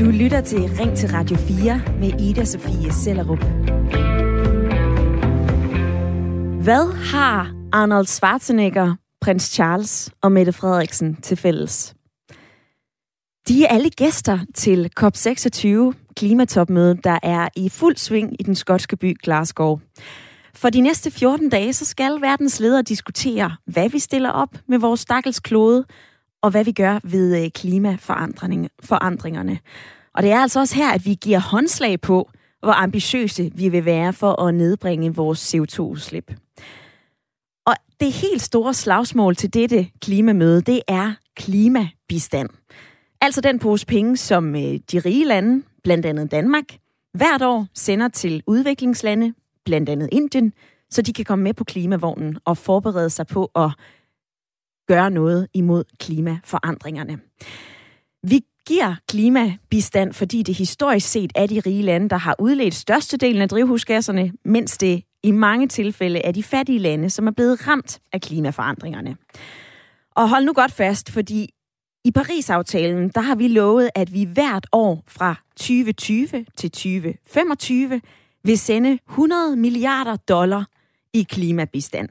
[0.00, 3.38] Du lytter til Ring til Radio 4 med Ida Sofie Sellerup.
[6.62, 11.94] Hvad har Arnold Schwarzenegger, prins Charles og Mette Frederiksen til fælles?
[13.48, 18.96] De er alle gæster til COP26, klimatopmødet, der er i fuld sving i den skotske
[18.96, 19.78] by Glasgow.
[20.54, 24.78] For de næste 14 dage, så skal verdens ledere diskutere, hvad vi stiller op med
[24.78, 25.84] vores stakkels klode,
[26.42, 29.58] og hvad vi gør ved øh, klimaforandringerne.
[30.14, 33.84] Og det er altså også her, at vi giver håndslag på, hvor ambitiøse vi vil
[33.84, 36.32] være for at nedbringe vores CO2-udslip.
[37.66, 42.48] Og det helt store slagsmål til dette klimamøde, det er klimabistand.
[43.20, 46.64] Altså den pose penge, som øh, de rige lande, blandt andet Danmark,
[47.14, 49.34] hvert år sender til udviklingslande,
[49.64, 50.52] blandt andet Indien,
[50.90, 53.70] så de kan komme med på klimavognen og forberede sig på at
[54.86, 57.18] gøre noget imod klimaforandringerne.
[58.22, 63.42] Vi giver klimabistand, fordi det historisk set er de rige lande, der har udledt størstedelen
[63.42, 68.00] af drivhusgasserne, mens det i mange tilfælde er de fattige lande, som er blevet ramt
[68.12, 69.16] af klimaforandringerne.
[70.10, 71.48] Og hold nu godt fast, fordi
[72.04, 78.00] i Paris-aftalen, der har vi lovet, at vi hvert år fra 2020 til 2025
[78.44, 80.64] vil sende 100 milliarder dollar
[81.14, 82.08] i klimabistand.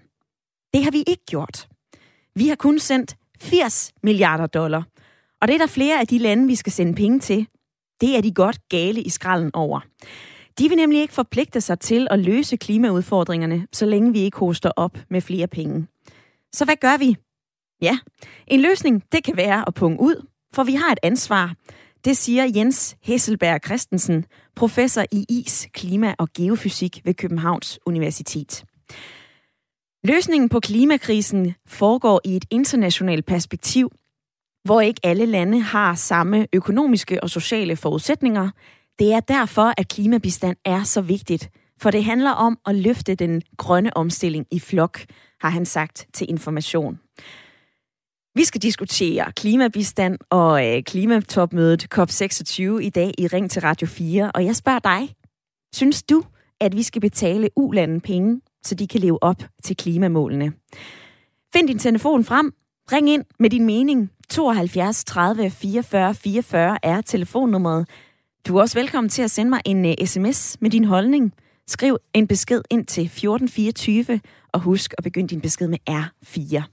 [0.74, 1.68] Det har vi ikke gjort.
[2.36, 4.84] Vi har kun sendt 80 milliarder dollar.
[5.42, 7.48] Og det er der flere af de lande, vi skal sende penge til.
[8.02, 9.80] Det er de godt gale i skralden over.
[10.60, 14.72] De vil nemlig ikke forpligte sig til at løse klimaudfordringerne, så længe vi ikke hoster
[14.76, 15.88] op med flere penge.
[16.54, 17.18] Så hvad gør vi?
[17.82, 17.98] Ja,
[18.48, 21.56] en løsning, det kan være at punge ud, for vi har et ansvar.
[22.06, 24.26] Det siger Jens Hesselberg Christensen,
[24.56, 28.66] professor i is, klima og geofysik ved Københavns Universitet.
[30.06, 33.92] Løsningen på klimakrisen foregår i et internationalt perspektiv,
[34.64, 38.50] hvor ikke alle lande har samme økonomiske og sociale forudsætninger.
[39.00, 41.50] Det er derfor, at klimabistand er så vigtigt,
[41.82, 45.00] for det handler om at løfte den grønne omstilling i flok,
[45.42, 47.00] har han sagt til information.
[48.36, 54.32] Vi skal diskutere klimabistand og øh, klimatopmødet COP26 i dag i Ring til Radio 4.
[54.32, 55.16] Og jeg spørger dig,
[55.76, 56.24] synes du,
[56.62, 60.54] at vi skal betale ulanden penge, så de kan leve op til klimamålene?
[61.54, 62.54] Find din telefon frem.
[62.92, 64.12] Ring ind med din mening.
[64.30, 67.90] 72 30 44 44 er telefonnummeret.
[68.48, 71.34] Du er også velkommen til at sende mig en øh, uh, sms med din holdning.
[71.68, 74.22] Skriv en besked ind til 1424,
[74.54, 76.64] og husk at begynde din besked med R4.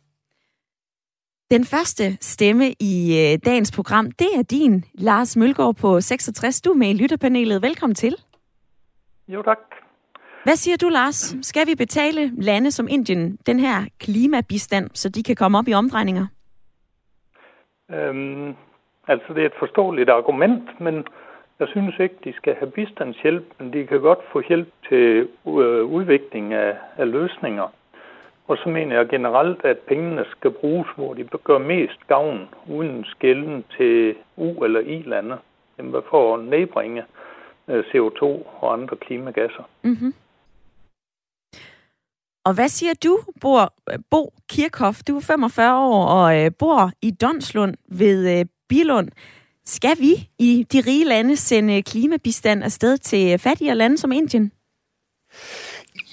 [1.51, 6.61] Den første stemme i øh, dagens program, det er din, Lars Mølgaard på 66.
[6.61, 7.63] Du er med i lytterpanelet.
[7.63, 8.17] Velkommen til.
[9.29, 9.82] Jo, tak.
[10.45, 11.37] Hvad siger du, Lars?
[11.43, 15.75] Skal vi betale lande som Indien den her klimabistand, så de kan komme op i
[15.75, 16.27] omdrejninger?
[17.91, 18.55] Øhm,
[19.09, 21.05] altså, det er et forståeligt argument, men
[21.61, 25.85] jeg synes ikke, de skal have bistandshjælp, men de kan godt få hjælp til øh,
[25.85, 27.69] udvikling af, af løsninger.
[28.49, 33.05] Og så mener jeg generelt, at pengene skal bruges, hvor de gør mest gavn, uden
[33.05, 35.39] skælden til U- eller I-lande,
[36.11, 37.05] for at nedbringe
[37.69, 38.23] øh, CO2
[38.61, 39.63] og andre klimagasser.
[39.83, 40.15] Mm-hmm.
[42.45, 43.59] Og hvad siger du, Bo,
[44.11, 45.03] Bo Kirchhoff?
[45.03, 49.09] Du er 45 år og øh, bor i Donslund ved øh, Bilund.
[49.67, 54.53] Skal vi i de rige lande sende klimabistand afsted til fattigere lande som Indien?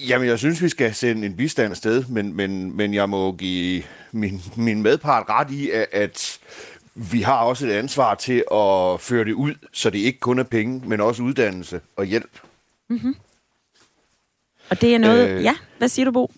[0.07, 3.83] Jamen, jeg synes, vi skal sende en bistand afsted, men, men, men jeg må give
[4.11, 6.39] min, min medpart ret i, at, at
[6.95, 10.43] vi har også et ansvar til at føre det ud, så det ikke kun er
[10.43, 12.39] penge, men også uddannelse og hjælp.
[12.89, 13.15] Mm-hmm.
[14.69, 15.29] Og det er noget...
[15.29, 16.31] Øh, ja, hvad siger du, Bo?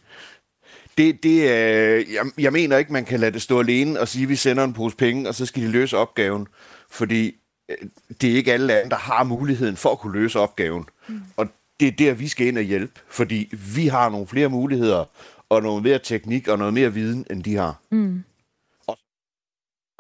[0.98, 4.24] Det, det er, jeg, jeg mener ikke, man kan lade det stå alene og sige,
[4.24, 6.48] at vi sender en pose penge, og så skal de løse opgaven.
[6.90, 7.36] Fordi
[7.70, 7.76] øh,
[8.22, 10.86] det er ikke alle lande, der har muligheden for at kunne løse opgaven.
[11.08, 11.22] Mm.
[11.38, 11.48] Og
[11.80, 15.06] det er der, vi skal ind og hjælpe, fordi vi har nogle flere muligheder,
[15.50, 17.80] og noget mere teknik og noget mere viden, end de har.
[17.92, 18.24] Mm.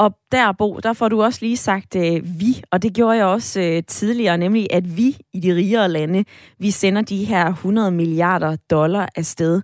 [0.02, 3.26] Og der, Bo, der får du også lige sagt øh, vi, og det gjorde jeg
[3.26, 6.26] også øh, tidligere, nemlig at vi i de rigere lande,
[6.59, 9.62] vi sender de her 100 milliarder dollar afsted.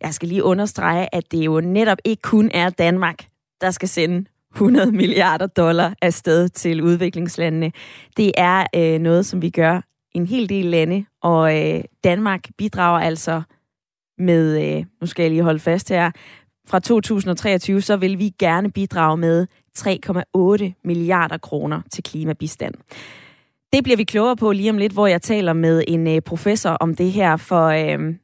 [0.00, 3.26] Jeg skal lige understrege, at det jo netop ikke kun er Danmark,
[3.60, 7.72] der skal sende 100 milliarder dollar afsted til udviklingslandene.
[8.16, 9.80] Det er øh, noget, som vi gør
[10.12, 13.42] en hel del lande, og øh, Danmark bidrager altså
[14.18, 16.10] med, øh, nu skal jeg lige holde fast her,
[16.68, 19.46] fra 2023, så vil vi gerne bidrage med
[19.78, 22.74] 3,8 milliarder kroner til klimabistand.
[23.72, 26.70] Det bliver vi klogere på lige om lidt, hvor jeg taler med en øh, professor
[26.70, 28.14] om det her, for øh,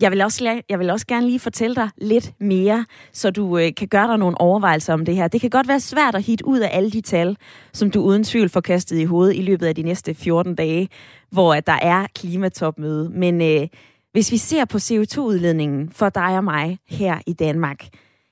[0.00, 3.74] Jeg vil, også, jeg vil også gerne lige fortælle dig lidt mere, så du øh,
[3.76, 5.28] kan gøre dig nogle overvejelser om det her.
[5.28, 7.36] Det kan godt være svært at hitte ud af alle de tal,
[7.72, 10.88] som du uden tvivl får kastet i hovedet i løbet af de næste 14 dage,
[11.30, 13.10] hvor at der er klimatopmøde.
[13.10, 13.68] Men øh,
[14.12, 17.88] hvis vi ser på CO2-udledningen for dig og mig her i Danmark,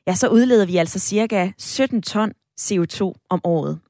[0.06, 3.81] ja, så udleder vi altså cirka 17 ton CO2 om året.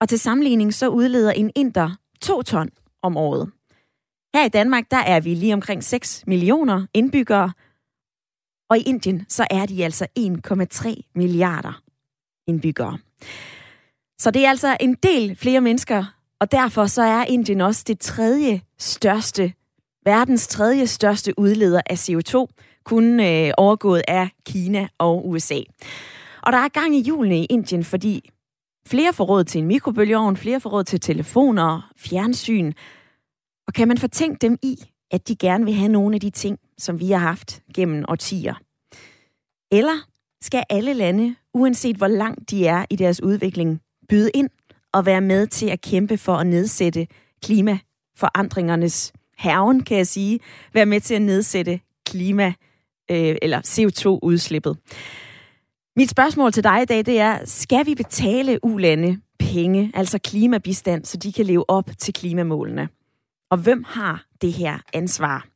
[0.00, 2.70] Og til sammenligning så udleder en inder 2 ton
[3.02, 3.50] om året.
[4.34, 7.52] Her i Danmark, der er vi lige omkring 6 millioner indbyggere,
[8.70, 11.82] og i Indien, så er de altså 1,3 milliarder
[12.46, 12.98] indbyggere.
[14.18, 16.04] Så det er altså en del flere mennesker,
[16.40, 19.52] og derfor så er Indien også det tredje største,
[20.04, 22.46] verdens tredje største udleder af CO2,
[22.84, 25.60] kun øh, overgået af Kina og USA.
[26.42, 28.30] Og der er gang i julen i Indien, fordi
[28.86, 32.72] flere får råd til en mikrobølgeovn, flere får råd til telefoner, fjernsyn,
[33.66, 34.76] og kan man fortænke dem i,
[35.10, 38.54] at de gerne vil have nogle af de ting, som vi har haft gennem årtier?
[39.72, 40.08] Eller
[40.40, 44.50] skal alle lande, uanset hvor langt de er i deres udvikling, byde ind
[44.92, 47.06] og være med til at kæmpe for at nedsætte
[47.42, 50.40] klimaforandringernes herven, kan jeg sige,
[50.74, 52.52] være med til at nedsætte klima
[53.10, 54.76] øh, eller CO2-udslippet.
[55.96, 61.04] Mit spørgsmål til dig i dag, det er, skal vi betale ulande penge, altså klimabistand,
[61.04, 62.88] så de kan leve op til klimamålene?
[63.50, 65.46] Og hvem har det her ansvar?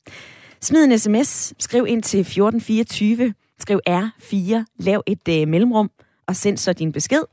[0.61, 5.91] Smid en sms, skriv ind til 1424, skriv R4, lav et øh, mellemrum
[6.27, 7.23] og send så din besked.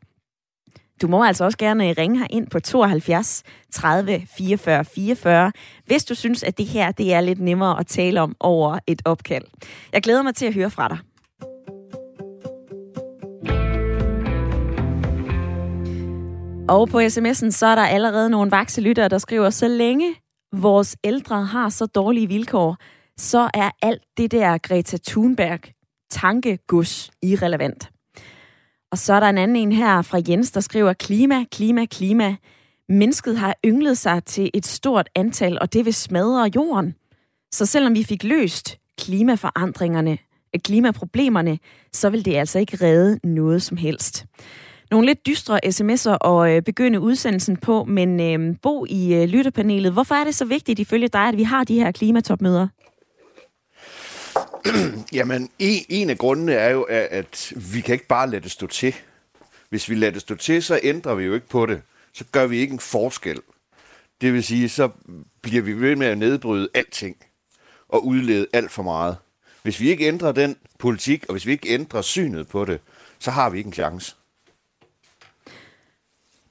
[1.03, 3.43] Du må altså også gerne øh, ringe her ind på 72
[3.73, 5.53] 30 44 44,
[5.87, 9.03] hvis du synes, at det her det er lidt nemmere at tale om over et
[9.05, 9.45] opkald.
[9.93, 10.99] Jeg glæder mig til at høre fra dig.
[16.69, 20.15] Og på sms'en, så er der allerede nogle vakselyttere, der skriver, så længe
[20.53, 22.77] vores ældre har så dårlige vilkår,
[23.19, 25.61] så er alt det der Greta Thunberg
[26.11, 27.91] tankegus irrelevant.
[28.93, 32.37] Og så er der en anden en her fra Jens, der skriver, klima, klima, klima.
[32.89, 36.95] Mennesket har ynglet sig til et stort antal, og det vil smadre jorden.
[37.53, 40.19] Så selvom vi fik løst klimaforandringerne,
[40.65, 41.59] klimaproblemerne,
[41.93, 44.27] så vil det altså ikke redde noget som helst
[44.95, 49.93] nogle lidt dystre sms'er at øh, begynde udsendelsen på, men øh, Bo i øh, lytterpanelet,
[49.93, 52.69] hvorfor er det så vigtigt ifølge dig, at vi har de her klimatopmøder?
[55.19, 58.67] Jamen, en, en af grundene er jo, at vi kan ikke bare lade det stå
[58.67, 58.95] til.
[59.69, 61.83] Hvis vi lader det stå til, så ændrer vi jo ikke på det.
[62.13, 63.41] Så gør vi ikke en forskel.
[64.21, 64.89] Det vil sige, så
[65.43, 67.17] bliver vi ved med at nedbryde alting
[67.89, 69.17] og udlede alt for meget.
[69.63, 72.81] Hvis vi ikke ændrer den politik, og hvis vi ikke ændrer synet på det,
[73.19, 74.17] så har vi ikke en chance.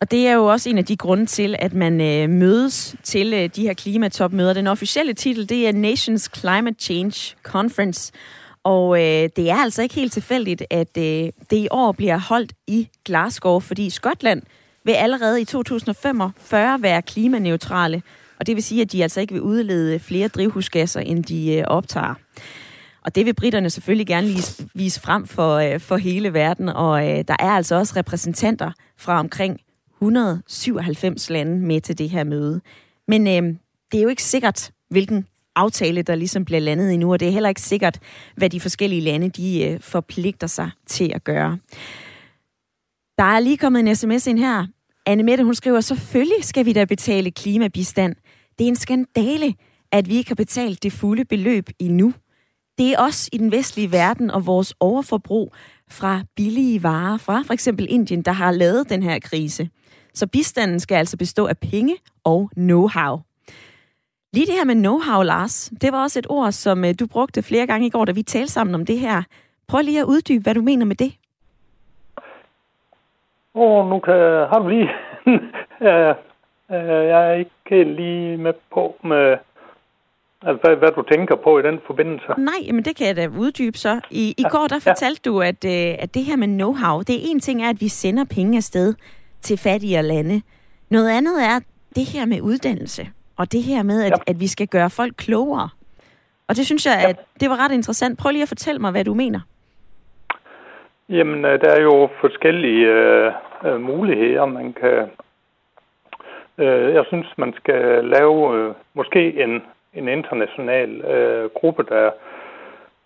[0.03, 3.33] Og det er jo også en af de grunde til, at man øh, mødes til
[3.33, 4.53] øh, de her klimatopmøder.
[4.53, 8.11] Den officielle titel, det er Nations Climate Change Conference.
[8.63, 12.53] Og øh, det er altså ikke helt tilfældigt, at øh, det i år bliver holdt
[12.67, 14.41] i Glasgow, fordi Skotland
[14.85, 18.01] vil allerede i 2045 være klimaneutrale.
[18.39, 21.63] Og det vil sige, at de altså ikke vil udlede flere drivhusgasser, end de øh,
[21.67, 22.13] optager.
[23.05, 26.69] Og det vil britterne selvfølgelig gerne vise, vise frem for, øh, for hele verden.
[26.69, 29.59] Og øh, der er altså også repræsentanter fra omkring
[30.03, 32.61] 197 lande med til det her møde.
[33.07, 33.55] Men øh,
[33.91, 37.31] det er jo ikke sikkert, hvilken aftale, der ligesom bliver landet endnu, og det er
[37.31, 37.99] heller ikke sikkert,
[38.35, 41.57] hvad de forskellige lande de øh, forpligter sig til at gøre.
[43.17, 44.65] Der er lige kommet en sms ind her.
[45.05, 48.15] Anne Mette, hun skriver, selvfølgelig skal vi da betale klimabistand.
[48.59, 49.55] Det er en skandale,
[49.91, 52.13] at vi ikke har betalt det fulde beløb endnu.
[52.77, 55.53] Det er os i den vestlige verden og vores overforbrug
[55.89, 59.69] fra billige varer fra for eksempel Indien, der har lavet den her krise.
[60.13, 63.21] Så bistanden skal altså bestå af penge og know-how.
[64.33, 67.43] Lige det her med know-how, Lars, det var også et ord, som øh, du brugte
[67.43, 69.23] flere gange i går, da vi talte sammen om det her.
[69.67, 71.13] Prøv lige at uddybe, hvad du mener med det.
[73.55, 74.13] Åh, oh, nu kan,
[74.51, 74.89] har du lige...
[75.89, 76.15] øh,
[77.11, 79.37] jeg er ikke lige med på med...
[80.45, 82.27] Altså, hvad, hvad du tænker på i den forbindelse?
[82.37, 83.99] Nej, men det kan jeg da uddybe så.
[84.11, 85.29] I, i ja, går der fortalte ja.
[85.29, 87.87] du, at, øh, at det her med know-how, det er en ting er, at vi
[87.87, 88.93] sender penge afsted
[89.43, 90.41] til fattigere lande.
[90.89, 91.59] Noget andet er
[91.95, 93.07] det her med uddannelse,
[93.37, 94.31] og det her med, at, ja.
[94.31, 95.69] at vi skal gøre folk klogere.
[96.47, 97.09] Og det synes jeg, ja.
[97.09, 98.19] at det var ret interessant.
[98.19, 99.39] Prøv lige at fortælle mig, hvad du mener.
[101.09, 103.31] Jamen, øh, der er jo forskellige øh,
[103.65, 105.09] øh, muligheder, man kan...
[106.57, 109.61] Øh, jeg synes, man skal lave øh, måske en,
[109.93, 112.11] en international øh, gruppe, der,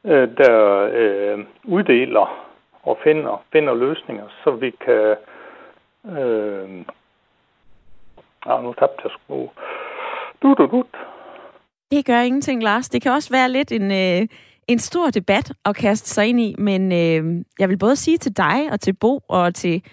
[0.05, 2.45] øh, der øh, uddeler
[2.83, 5.15] og finder, finder løsninger, så vi kan
[6.05, 6.85] Øh,
[8.45, 9.49] ah, nu tabte jeg sgu.
[10.41, 10.83] Du, du, du.
[11.91, 12.89] Det gør ingenting, Lars.
[12.89, 14.27] Det kan også være lidt en, øh,
[14.67, 18.37] en stor debat at kaste sig ind i, men øh, jeg vil både sige til
[18.37, 19.83] dig og til Bo og til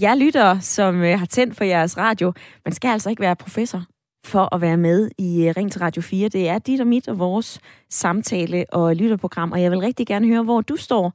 [0.00, 2.32] jer lyttere, som øh, har tændt for jeres radio,
[2.64, 3.82] man skal altså ikke være professor
[4.24, 6.28] for at være med i øh, Ring til Radio 4.
[6.28, 10.26] Det er dit og mit og vores samtale- og lytterprogram, og jeg vil rigtig gerne
[10.26, 11.12] høre, hvor du står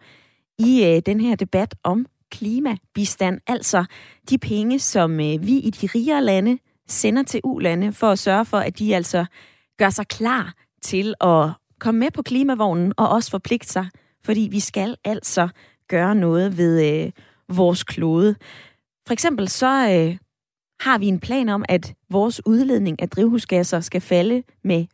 [0.59, 3.85] i øh, den her debat om klimabistand, altså
[4.29, 6.57] de penge, som øh, vi i de rigere lande
[6.87, 9.25] sender til ulande for at sørge for, at de altså
[9.77, 13.89] gør sig klar til at komme med på klimavognen og også forpligte sig,
[14.23, 15.49] fordi vi skal altså
[15.87, 17.11] gøre noget ved øh,
[17.49, 18.35] vores klode.
[19.07, 20.17] For eksempel så øh,
[20.79, 24.85] har vi en plan om, at vores udledning af drivhusgasser skal falde med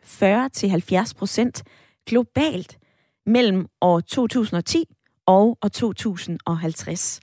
[1.09, 1.63] 40-70 procent
[2.05, 2.77] globalt
[3.25, 4.94] mellem år 2010
[5.25, 7.19] og år 2050.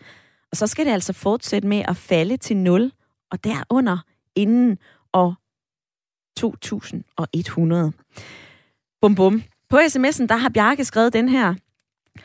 [0.50, 2.92] Og så skal det altså fortsætte med at falde til 0
[3.30, 3.98] og derunder
[4.36, 4.78] inden
[5.12, 5.34] år
[6.36, 7.92] 2100.
[9.00, 9.42] Bum bum.
[9.70, 11.54] På sms'en, der har Bjarke skrevet den her.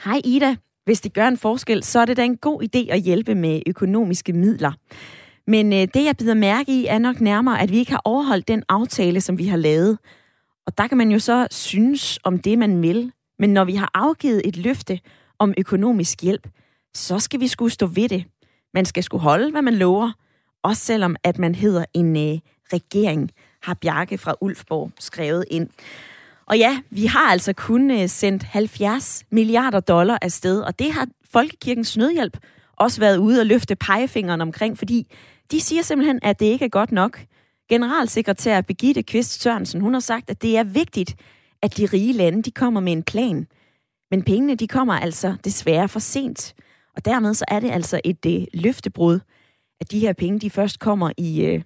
[0.03, 0.55] Hej Ida,
[0.85, 3.61] hvis det gør en forskel, så er det da en god idé at hjælpe med
[3.67, 4.71] økonomiske midler.
[5.47, 8.47] Men øh, det, jeg bider mærke i, er nok nærmere, at vi ikke har overholdt
[8.47, 9.97] den aftale, som vi har lavet.
[10.65, 13.11] Og der kan man jo så synes om det, man vil.
[13.39, 14.99] Men når vi har afgivet et løfte
[15.39, 16.47] om økonomisk hjælp,
[16.93, 18.25] så skal vi skulle stå ved det.
[18.73, 20.11] Man skal skulle holde, hvad man lover,
[20.63, 22.39] også selvom at man hedder en øh,
[22.73, 25.69] regering, har Bjarke fra Ulfborg skrevet ind.
[26.45, 31.07] Og ja, vi har altså kun øh, sendt 70 milliarder dollar afsted, og det har
[31.31, 32.37] Folkekirkens Nødhjælp
[32.77, 35.07] også været ude og løfte pegefingeren omkring, fordi
[35.51, 37.21] de siger simpelthen, at det ikke er godt nok.
[37.69, 41.15] Generalsekretær Begitte Kvist Sørensen, hun har sagt, at det er vigtigt,
[41.61, 43.47] at de rige lande, de kommer med en plan.
[44.11, 46.55] Men pengene, de kommer altså desværre for sent.
[46.95, 49.19] Og dermed så er det altså et øh, løftebrud,
[49.79, 51.61] at de her penge, de først kommer i øh,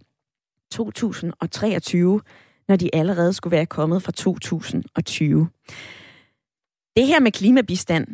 [0.71, 2.21] 2023,
[2.67, 5.49] når de allerede skulle være kommet fra 2020.
[6.95, 8.07] Det her med klimabistand,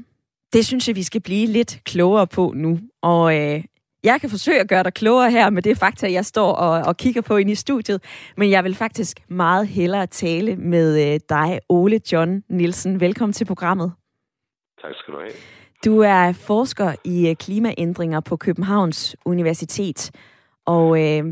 [0.54, 2.80] det synes jeg, vi skal blive lidt klogere på nu.
[3.02, 3.64] Og øh,
[4.04, 6.98] jeg kan forsøge at gøre dig klogere her med det fakta, jeg står og, og
[6.98, 8.04] kigger på ind i studiet.
[8.38, 13.00] Men jeg vil faktisk meget hellere tale med øh, dig, Ole John Nielsen.
[13.00, 13.92] Velkommen til programmet.
[14.88, 15.32] Tak skal du have.
[15.86, 20.12] Du er forsker i øh, klimaændringer på Københavns Universitet.
[20.66, 21.24] Og øh,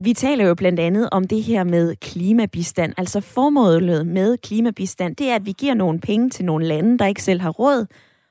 [0.00, 2.94] vi taler jo blandt andet om det her med klimabistand.
[2.96, 7.06] Altså formålet med klimabistand, det er, at vi giver nogle penge til nogle lande, der
[7.06, 7.86] ikke selv har råd,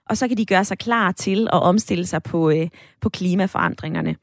[0.10, 2.70] og så kan de gøre sig klar til at omstille sig på, øh,
[3.02, 4.16] på klimaforandringerne.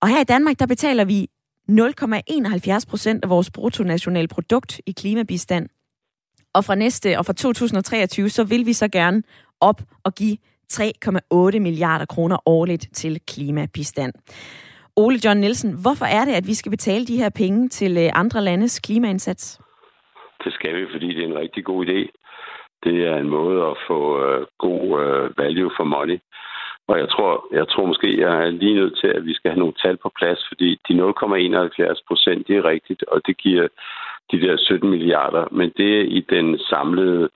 [0.00, 1.28] Og her i Danmark, der betaler vi
[1.68, 5.68] 0,71 procent af vores bruttonationalprodukt i klimabistand.
[6.54, 9.22] Og fra næste og fra 2023, så vil vi så gerne
[9.60, 10.36] op og give
[10.72, 14.12] 3,8 milliarder kroner årligt til klimabistand.
[14.96, 18.10] Ole John Nielsen, hvorfor er det, at vi skal betale de her penge til øh,
[18.14, 19.60] andre landes klimaindsats?
[20.44, 22.00] Det skal vi, fordi det er en rigtig god idé.
[22.84, 26.18] Det er en måde at få øh, god øh, value for money.
[26.88, 29.58] Og jeg tror, jeg tror måske, jeg er lige nødt til, at vi skal have
[29.58, 33.68] nogle tal på plads, fordi de 0,71 procent, det er rigtigt, og det giver
[34.32, 37.28] de der 17 milliarder, men det er i den samlede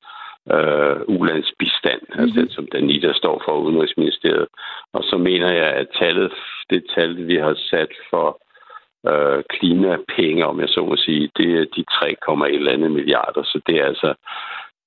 [0.53, 2.23] øh, ulandsbistand, mm-hmm.
[2.23, 4.49] altså den, som Danita står for Udenrigsministeriet.
[4.93, 6.33] Og så mener jeg, at tallet,
[6.71, 8.29] det tal, vi har sat for
[9.11, 13.43] øh, klimapenge, om jeg så må sige, det er de 3,1 milliarder.
[13.43, 14.15] Så det er altså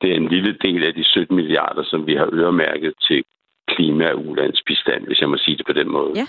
[0.02, 3.24] det er en lille del af de 17 milliarder, som vi har øremærket til
[3.68, 6.12] klima- og ulandsbistand, hvis jeg må sige det på den måde.
[6.16, 6.26] Ja.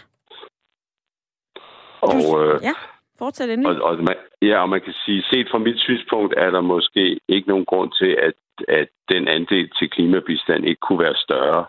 [2.00, 2.74] Og, øh, ja.
[3.22, 3.82] Fortsæt endelig.
[3.82, 7.04] Og, og man, ja, og man kan sige, set fra mit synspunkt, er der måske
[7.28, 8.36] ikke nogen grund til, at,
[8.68, 11.64] at den andel til klimabistand ikke kunne være større.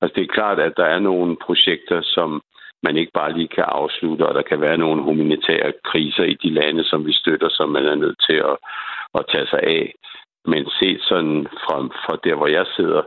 [0.00, 2.42] Altså det er klart, at der er nogle projekter, som
[2.82, 6.50] man ikke bare lige kan afslutte, og der kan være nogle humanitære kriser i de
[6.50, 8.56] lande, som vi støtter, som man er nødt til at,
[9.18, 9.94] at tage sig af.
[10.44, 13.02] Men set sådan fra, fra der, hvor jeg sidder,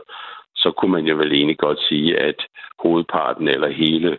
[0.56, 2.46] så kunne man jo vel egentlig godt sige, at
[2.82, 4.18] hovedparten eller hele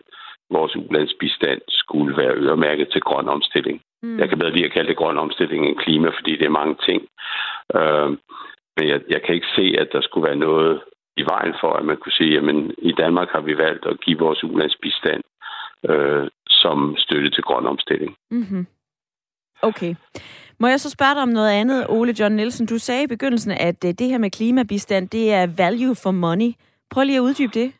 [0.50, 3.80] vores ulandsbistand skulle være øremærket til grøn omstilling.
[4.02, 4.18] Mm.
[4.18, 6.76] Jeg kan bedre lige at kalde det grøn omstilling end klima, fordi det er mange
[6.88, 7.00] ting.
[7.78, 8.10] Øh,
[8.76, 10.80] men jeg, jeg kan ikke se, at der skulle være noget
[11.16, 12.44] i vejen for, at man kunne sige, at
[12.78, 15.22] i Danmark har vi valgt at give vores ulandsbistand
[15.90, 18.16] øh, som støtte til grøn omstilling.
[18.30, 18.66] Mm-hmm.
[19.62, 19.94] Okay.
[20.60, 22.66] Må jeg så spørge dig om noget andet, Ole John Nielsen?
[22.66, 26.52] Du sagde i begyndelsen, at øh, det her med klimabistand, det er value for money.
[26.90, 27.72] Prøv lige at uddybe det.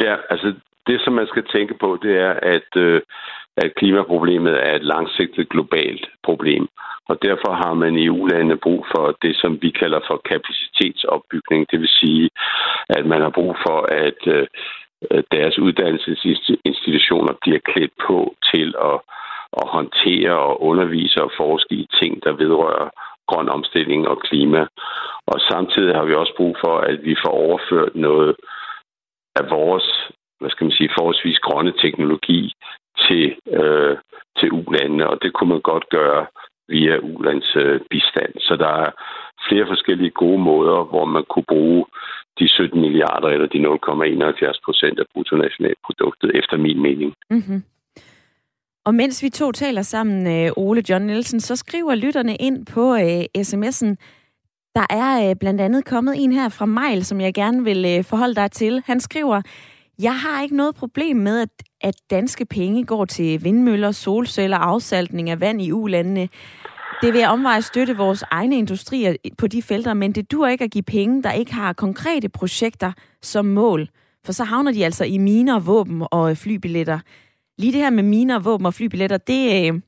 [0.00, 0.54] Ja, altså
[0.86, 3.00] det, som man skal tænke på, det er, at, øh,
[3.56, 6.68] at klimaproblemet er et langsigtet globalt problem.
[7.08, 11.66] Og derfor har man i EU-landene brug for det, som vi kalder for kapacitetsopbygning.
[11.70, 12.30] Det vil sige,
[12.88, 14.46] at man har brug for, at øh,
[15.32, 18.98] deres uddannelsesinstitutioner bliver klædt på til at,
[19.60, 22.88] at håndtere og undervise og forske i ting, der vedrører
[23.30, 24.66] grøn omstilling og klima.
[25.26, 28.36] Og samtidig har vi også brug for, at vi får overført noget
[29.36, 29.88] af vores,
[30.40, 32.52] hvad skal man sige, forholdsvis grønne teknologi
[33.04, 33.24] til,
[33.58, 33.96] øh,
[34.38, 36.26] til ulandene, og det kunne man godt gøre
[36.68, 38.32] via ulandsbistand.
[38.36, 38.90] Øh, så der er
[39.48, 41.84] flere forskellige gode måder, hvor man kunne bruge
[42.38, 47.14] de 17 milliarder eller de 0,71 procent af bruttonationalproduktet, efter min mening.
[47.30, 47.62] Mm-hmm.
[48.84, 52.94] Og mens vi to taler sammen, øh, Ole John Nielsen, så skriver lytterne ind på
[52.94, 53.90] øh, sms'en,
[54.74, 58.04] der er øh, blandt andet kommet en her fra Mail, som jeg gerne vil øh,
[58.04, 58.82] forholde dig til.
[58.86, 59.42] Han skriver,
[60.02, 61.48] jeg har ikke noget problem med, at,
[61.80, 66.28] at danske penge går til vindmøller, solceller, afsaltning af vand i ulandene.
[67.02, 70.70] Det vil omveje støtte vores egne industrier på de felter, men det dur ikke at
[70.70, 72.92] give penge, der ikke har konkrete projekter
[73.22, 73.88] som mål.
[74.24, 76.98] For så havner de altså i miner, våben og øh, flybilletter.
[77.58, 79.80] Lige det her med miner, våben og flybilletter, det øh,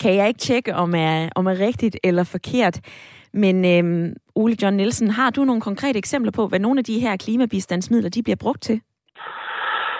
[0.00, 2.80] kan jeg ikke tjekke, om er, om er rigtigt eller forkert.
[3.32, 7.00] Men øh, Ole John Nielsen, har du nogle konkrete eksempler på, hvad nogle af de
[7.00, 8.80] her klimabistandsmidler de bliver brugt til?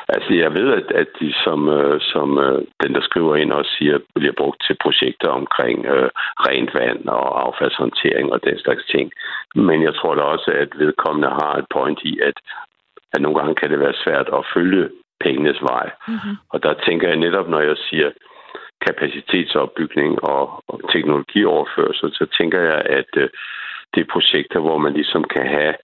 [0.09, 3.71] Altså, jeg ved, at, at de, som, øh, som øh, den, der skriver ind, også
[3.79, 6.11] siger, bliver brugt til projekter omkring øh,
[6.47, 9.13] rent vand og affaldshåndtering og den slags ting.
[9.55, 12.37] Men jeg tror da også, at vedkommende har et point i, at,
[13.13, 15.91] at nogle gange kan det være svært at følge pengenes vej.
[16.09, 16.37] Mm-hmm.
[16.49, 18.11] Og der tænker jeg netop, når jeg siger
[18.87, 23.29] kapacitetsopbygning og, og teknologioverførsel, så tænker jeg, at øh,
[23.95, 25.75] det er projekter, hvor man ligesom kan have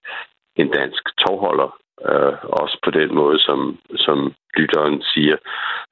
[0.55, 5.37] en dansk tovholder øh, også på den måde, som, som lytteren siger,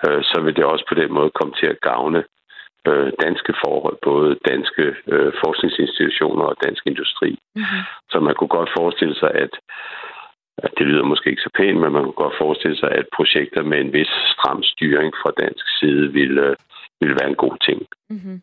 [0.05, 2.23] øh, så vil det også på den måde komme til at gavne
[2.87, 7.29] øh, danske forhold, både danske øh, forskningsinstitutioner og dansk industri.
[7.55, 7.81] Mm-hmm.
[8.11, 9.53] Så man kunne godt forestille sig, at,
[10.57, 13.63] at det lyder måske ikke så pænt, men man kunne godt forestille sig, at projekter
[13.63, 16.55] med en vis stram styring fra dansk side ville, øh,
[17.01, 17.79] ville være en god ting.
[18.09, 18.41] Mm-hmm.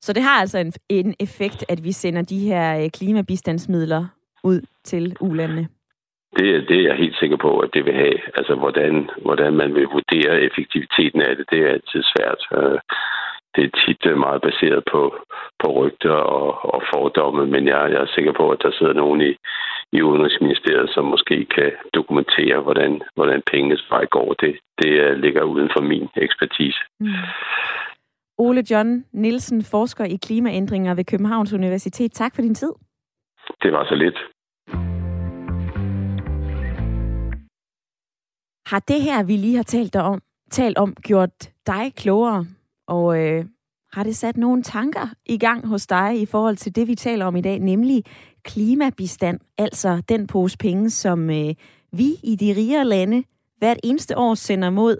[0.00, 4.06] Så det har altså en, en effekt, at vi sender de her øh, klimabistandsmidler
[4.44, 5.68] ud til ulandene?
[6.36, 8.18] Det, det er jeg helt sikker på, at det vil have.
[8.38, 12.40] Altså, hvordan, hvordan man vil vurdere effektiviteten af det, det er altid svært.
[12.56, 12.78] Øh,
[13.54, 15.02] det er tit øh, meget baseret på,
[15.62, 19.20] på rygter og, og fordomme, men jeg, jeg er sikker på, at der sidder nogen
[19.20, 19.32] i,
[19.92, 24.32] i Udenrigsministeriet, som måske kan dokumentere, hvordan, hvordan pengenes vej går.
[24.32, 26.80] Det, det øh, ligger uden for min ekspertise.
[27.00, 27.08] Mm.
[28.38, 32.12] Ole John Nielsen, forsker i klimaændringer ved Københavns Universitet.
[32.12, 32.72] Tak for din tid.
[33.62, 34.18] Det var så lidt.
[38.66, 42.46] Har det her, vi lige har talt om, talt om gjort dig klogere?
[42.86, 43.44] Og øh,
[43.92, 47.24] har det sat nogle tanker i gang hos dig i forhold til det, vi taler
[47.24, 48.04] om i dag, nemlig
[48.42, 51.54] klimabistand, altså den pose penge, som øh,
[51.92, 53.24] vi i de rigere lande
[53.58, 54.96] hvert eneste år sender mod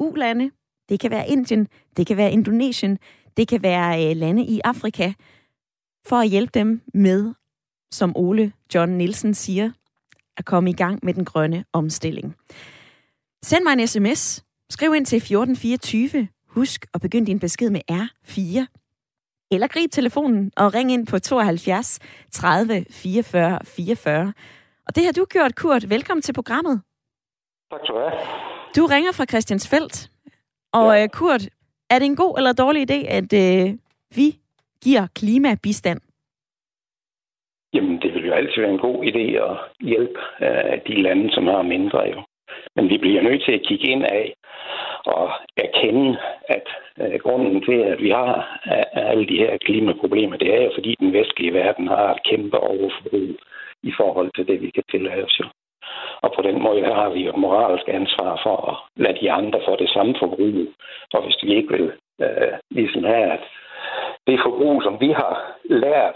[0.00, 0.50] ulande.
[0.88, 2.98] Det kan være Indien, det kan være Indonesien,
[3.36, 5.12] det kan være øh, lande i Afrika,
[6.06, 7.34] for at hjælpe dem med,
[7.92, 9.70] som Ole John Nielsen siger,
[10.36, 12.36] at komme i gang med den grønne omstilling.
[13.44, 14.44] Send mig en sms.
[14.70, 16.28] Skriv ind til 1424.
[16.48, 18.66] Husk at begynde din besked med R4.
[19.50, 21.98] Eller grib telefonen og ring ind på 72
[22.32, 24.32] 30 44 44.
[24.86, 25.90] Og det har du gjort, Kurt.
[25.90, 26.80] Velkommen til programmet.
[27.70, 28.12] Tak skal du have.
[28.76, 30.10] Du ringer fra Christiansfeldt.
[30.72, 31.02] Og ja.
[31.02, 31.42] Øh, Kurt,
[31.90, 33.78] er det en god eller dårlig idé, at øh,
[34.16, 34.26] vi
[34.84, 36.00] giver klimabistand?
[37.74, 41.46] Jamen, det vil jo altid være en god idé at hjælpe øh, de lande, som
[41.46, 42.22] har mindre jo.
[42.76, 44.34] Men vi bliver nødt til at kigge ind af
[45.06, 46.66] og erkende, at
[47.00, 50.94] øh, grunden til, at vi har øh, alle de her klimaproblemer, det er jo, fordi
[51.00, 53.30] den vestlige verden har et kæmpe overforbrug
[53.82, 55.40] i forhold til det, vi kan tillade os.
[56.22, 59.60] Og på den måde har vi jo et moralsk ansvar for at lade de andre
[59.66, 60.58] få det samme forbrug.
[61.14, 63.44] Og hvis vi ikke vil øh, ligesom have, at
[64.26, 66.14] det forbrug, som vi har lært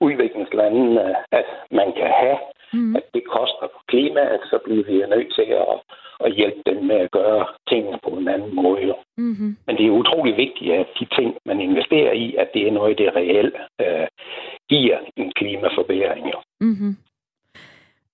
[0.00, 2.38] udviklingslandene, at man kan have,
[2.72, 2.96] mm.
[2.96, 5.74] at det koster på klimaet, så bliver vi nødt til at,
[6.24, 8.94] at hjælpe dem med at gøre tingene på en anden måde.
[9.16, 9.56] Mm-hmm.
[9.66, 12.98] Men det er utrolig vigtigt, at de ting, man investerer i, at det er noget,
[12.98, 14.06] det reelt øh,
[14.68, 16.26] giver en klimaforbedring.
[16.60, 16.96] Mm-hmm.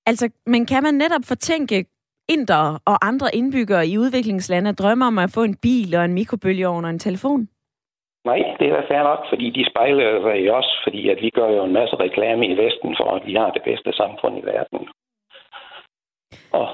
[0.07, 1.87] Altså, men kan man netop fortænke
[2.29, 6.85] indere og andre indbyggere i udviklingslande drømmer om at få en bil og en mikrobølgeovn
[6.85, 7.49] og en telefon?
[8.25, 11.49] Nej, det er fair nok, fordi de spejler sig i os, fordi at vi gør
[11.51, 14.89] jo en masse reklame i Vesten for, at vi har det bedste samfund i verden.
[16.53, 16.69] Og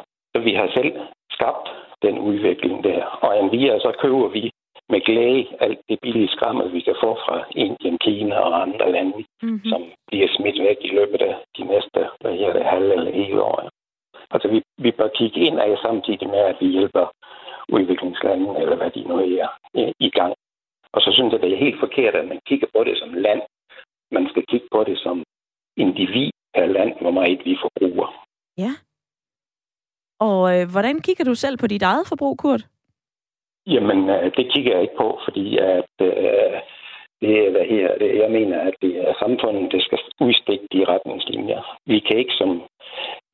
[0.45, 0.93] vi har selv
[1.31, 1.69] skabt
[2.03, 3.05] den udvikling der.
[3.05, 4.51] Og vi så køber vi
[4.89, 9.25] med glæde alt det billige skrammel, vi kan få fra Indien, Kina og andre lande,
[9.43, 9.65] mm-hmm.
[9.65, 13.43] som bliver smidt væk i løbet af de næste hvad her, det, halve eller hele
[13.43, 13.69] år.
[14.31, 17.07] Altså vi, vi bør kigge ind af samtidig med, at vi hjælper
[17.69, 19.49] udviklingslandene, eller hvad de nu er,
[20.01, 20.35] i gang
[20.94, 23.42] og så synes jeg, det er helt forkert, at man kigger på det som land.
[24.12, 25.24] Man skal kigge på det som
[25.76, 28.26] individ per land, hvor meget vi forbruger.
[28.59, 28.72] Ja.
[30.20, 32.62] Og øh, hvordan kigger du selv på dit eget forbrug, Kurt?
[33.66, 36.57] Jamen, øh, det kigger jeg ikke på, fordi at, øh,
[37.22, 41.79] det, hvad her, det, jeg mener, at det er samfundet, der skal udstikke de retningslinjer.
[41.87, 42.62] Vi kan ikke som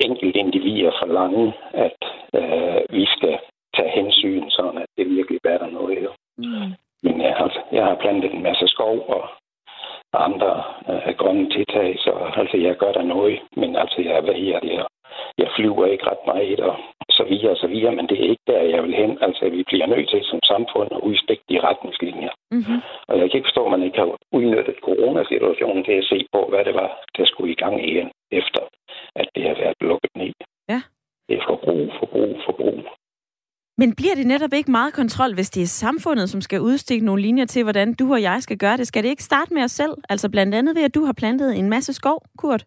[0.01, 1.55] enkelt individer forlange,
[1.87, 2.01] at
[2.39, 3.39] øh, vi skal
[3.77, 6.05] tage hensyn, sådan at det virkelig batter noget.
[6.05, 6.11] Jo.
[6.39, 6.73] Mm.
[7.03, 9.29] Men jeg har, jeg har plantet en masse skov og
[10.13, 13.41] andre øh, grønne tiltag, så altså, jeg gør der noget.
[13.57, 14.87] Men altså, jeg, hvad her, jeg,
[15.39, 16.77] jeg flyver ikke ret meget, og
[17.11, 19.19] så videre og så videre, men det er ikke der, jeg vil hen.
[19.21, 22.33] Altså, vi bliver nødt til som samfund at udstikke de retningslinjer.
[22.51, 22.81] Mm-hmm.
[23.09, 26.41] Og jeg kan ikke forstå, at man ikke har udnyttet coronasituationen til at se på,
[26.51, 28.63] hvad det var, der skulle i gang igen, efter
[29.21, 30.33] at det har været lukket ned.
[30.69, 30.81] Ja.
[31.29, 32.79] Det er forbrug, forbrug, forbrug.
[33.81, 37.23] Men bliver det netop ikke meget kontrol, hvis det er samfundet, som skal udstikke nogle
[37.23, 38.87] linjer til, hvordan du og jeg skal gøre det?
[38.87, 39.95] Skal det ikke starte med os selv?
[40.09, 42.65] Altså blandt andet ved, at du har plantet en masse skov, Kurt?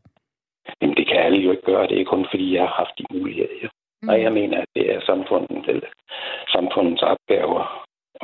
[0.81, 1.87] Jamen, det kan alle jo ikke gøre.
[1.87, 3.69] Det er kun fordi, jeg har haft de muligheder.
[4.01, 4.09] Mm.
[4.09, 5.87] Og jeg mener, at det er samfundets,
[6.55, 7.61] samfundets opgaver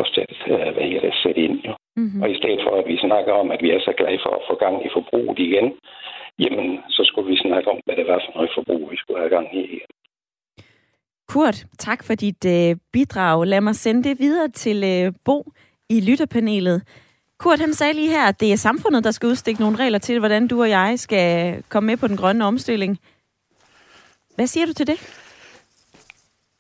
[0.02, 1.58] at sætte, øh, hvad jeg det, sætte ind.
[1.68, 1.74] Jo.
[1.98, 2.22] Mm-hmm.
[2.22, 4.46] Og i stedet for, at vi snakker om, at vi er så glade for at
[4.50, 5.68] få gang i forbruget igen,
[6.44, 9.36] jamen, så skulle vi snakke om, hvad det var for noget forbrug, vi skulle have
[9.38, 9.95] gang i igen.
[11.28, 13.48] Kurt, tak for dit øh, bidrag.
[13.48, 15.52] Lad mig sende det videre til øh, Bo
[15.90, 16.82] i lytterpanelet.
[17.38, 20.20] Kurt, han sagde lige her, at det er samfundet, der skal udstikke nogle regler til,
[20.20, 23.00] hvordan du og jeg skal komme med på den grønne omstilling.
[24.36, 25.00] Hvad siger du til det?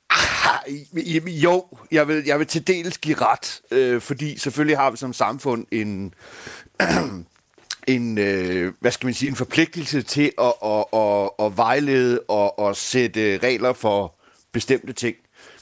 [0.09, 0.73] Ah,
[1.27, 5.13] jo, jeg vil, jeg vil til dels give ret, øh, fordi selvfølgelig har vi som
[5.13, 6.13] samfund en,
[7.87, 12.69] en øh, hvad skal man sige, en forpligtelse til at, at, at, at vejlede og
[12.69, 14.14] at sætte regler for
[14.55, 15.15] bestemte ting.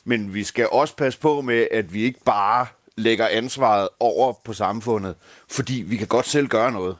[0.06, 2.66] Men vi skal også passe på med, at vi ikke bare
[2.98, 5.16] lægger ansvaret over på samfundet,
[5.50, 6.98] fordi vi kan godt selv gøre noget.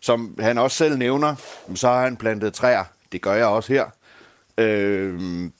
[0.00, 1.34] Som han også selv nævner,
[1.74, 2.84] så har han plantet træer.
[3.12, 3.86] Det gør jeg også her.
[4.58, 5.50] Øh,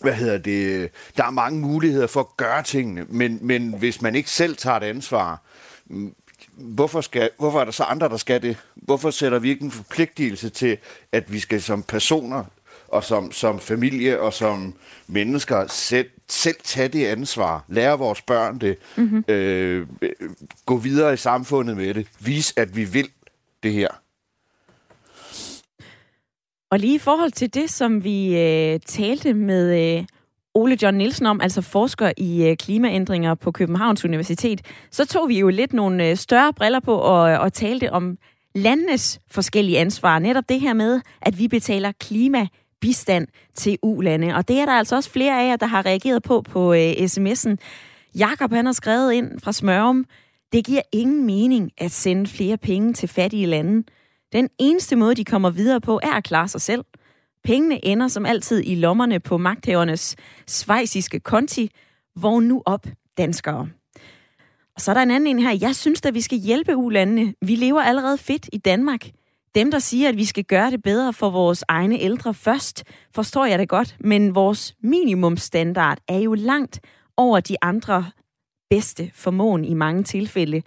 [0.00, 0.90] hvad hedder det?
[1.16, 4.76] Der er mange muligheder for at gøre tingene, men, men hvis man ikke selv tager
[4.76, 5.42] et ansvar,
[5.86, 6.14] mm,
[6.56, 8.56] hvorfor, skal, hvorfor er der så andre, der skal det?
[8.74, 10.78] Hvorfor sætter vi ikke en forpligtelse til,
[11.12, 12.44] at vi skal som personer
[12.88, 14.74] og som, som familie og som
[15.06, 19.24] mennesker selv, selv tage det ansvar, lære vores børn det, mm-hmm.
[19.28, 19.86] øh,
[20.66, 23.08] gå videre i samfundet med det, vise, at vi vil
[23.62, 23.88] det her.
[26.70, 30.04] Og lige i forhold til det, som vi øh, talte med øh,
[30.54, 35.38] Ole John Nielsen om, altså forsker i øh, klimaændringer på Københavns Universitet, så tog vi
[35.38, 38.18] jo lidt nogle øh, større briller på og, og talte om
[38.54, 40.18] landenes forskellige ansvar.
[40.18, 42.46] Netop det her med, at vi betaler klima
[42.80, 44.34] bistand til ulande.
[44.34, 46.92] Og det er der altså også flere af jer, der har reageret på på øh,
[46.92, 47.56] sms'en.
[48.14, 50.06] Jakob han har skrevet ind fra Smørum,
[50.52, 53.84] det giver ingen mening at sende flere penge til fattige lande.
[54.32, 56.84] Den eneste måde, de kommer videre på, er at klare sig selv.
[57.44, 61.70] Pengene ender som altid i lommerne på magthavernes svejsiske konti.
[62.16, 62.86] Vågn nu op,
[63.18, 63.68] danskere.
[64.74, 65.58] Og så er der en anden en her.
[65.60, 67.34] Jeg synes at vi skal hjælpe ulandene.
[67.42, 69.10] Vi lever allerede fedt i Danmark.
[69.58, 73.44] Dem, der siger, at vi skal gøre det bedre for vores egne ældre først, forstår
[73.46, 76.80] jeg det godt, men vores minimumstandard er jo langt
[77.16, 78.04] over de andre
[78.70, 80.62] bedste formåen i mange tilfælde.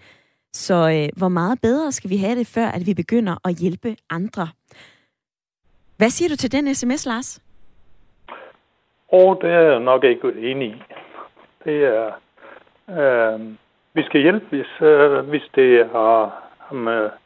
[0.54, 3.96] Så øh, hvor meget bedre skal vi have det, før at vi begynder at hjælpe
[4.10, 4.48] andre?
[5.98, 7.42] Hvad siger du til den sms, Lars?
[9.12, 10.84] Og det er jeg nok ikke enig i.
[11.64, 12.12] Det er,
[12.90, 13.40] øh,
[13.94, 17.21] vi skal hjælpe, hvis, øh, hvis det har med øh,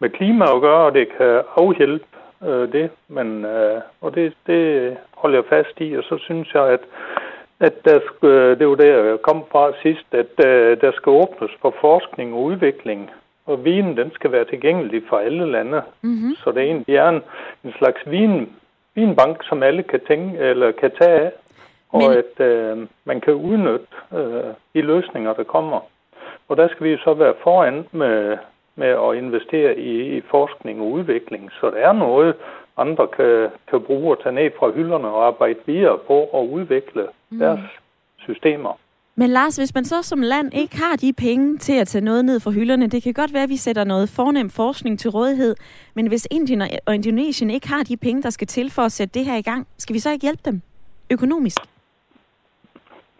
[0.00, 2.06] med klima at gøre, og det kan afhjælpe
[2.44, 2.90] øh, det.
[3.08, 6.80] Men, øh, og det, det holder jeg fast i, og så synes jeg, at
[7.60, 11.50] at der skal, det var der, jeg kom fra sidst, at øh, der skal åbnes
[11.60, 13.10] for forskning og udvikling,
[13.46, 15.82] og vinen den skal være tilgængelig for alle lande.
[16.02, 16.34] Mm-hmm.
[16.34, 17.22] Så det er egentlig er en,
[17.64, 18.52] en slags vin,
[18.94, 21.32] vinbank, som alle kan tænke eller kan tage af,
[21.92, 22.18] og Men...
[22.18, 25.80] at øh, man kan udnytte øh, de løsninger, der kommer.
[26.48, 28.36] Og der skal vi så være foran med,
[28.82, 32.34] med at investere i, i forskning og udvikling, så der er noget,
[32.76, 37.02] andre kan, kan bruge og tage ned fra hylderne og arbejde videre på at udvikle
[37.30, 37.38] mm.
[37.38, 37.60] deres
[38.18, 38.72] systemer.
[39.14, 42.24] Men Lars, hvis man så som land ikke har de penge til at tage noget
[42.24, 45.56] ned fra hylderne, det kan godt være, at vi sætter noget fornem forskning til rådighed,
[45.94, 49.14] men hvis Indien og Indonesien ikke har de penge, der skal til for at sætte
[49.18, 50.62] det her i gang, skal vi så ikke hjælpe dem
[51.10, 51.58] økonomisk?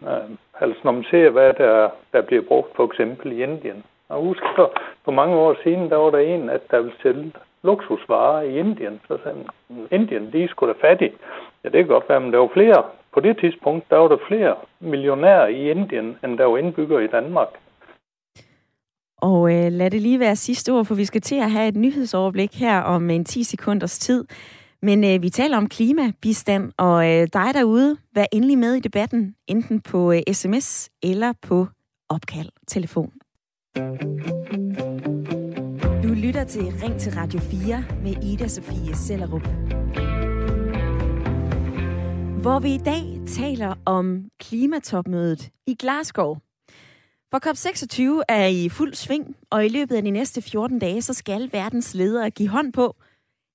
[0.01, 0.17] Ja,
[0.61, 4.65] altså når man ser, hvad der, der bliver brugt for eksempel i Indien, og husker,
[5.05, 7.31] for mange år siden, der var der en, at der ville sælge
[7.63, 9.01] luksusvarer i Indien.
[9.07, 11.13] Så sagde han, Indien, de er sgu da fattige.
[11.63, 12.83] Ja, det kan godt være, men der var flere.
[13.13, 17.07] På det tidspunkt, der var der flere millionærer i Indien, end der var indbyggere i
[17.07, 17.47] Danmark.
[19.21, 21.75] Og øh, lad det lige være sidste ord, for vi skal til at have et
[21.75, 24.25] nyhedsoverblik her om øh, en 10 sekunders tid.
[24.81, 29.35] Men øh, vi taler om klimabistand, og øh, dig derude, vær endelig med i debatten,
[29.47, 31.67] enten på øh, sms eller på
[32.09, 33.20] opkald telefon.
[36.03, 39.47] Du lytter til Ring til Radio 4 med Ida Sofie Sellerup.
[42.41, 46.35] Hvor vi i dag taler om klimatopmødet i Glasgow.
[47.31, 51.13] For COP26 er i fuld sving, og i løbet af de næste 14 dage, så
[51.13, 52.95] skal verdens ledere give hånd på,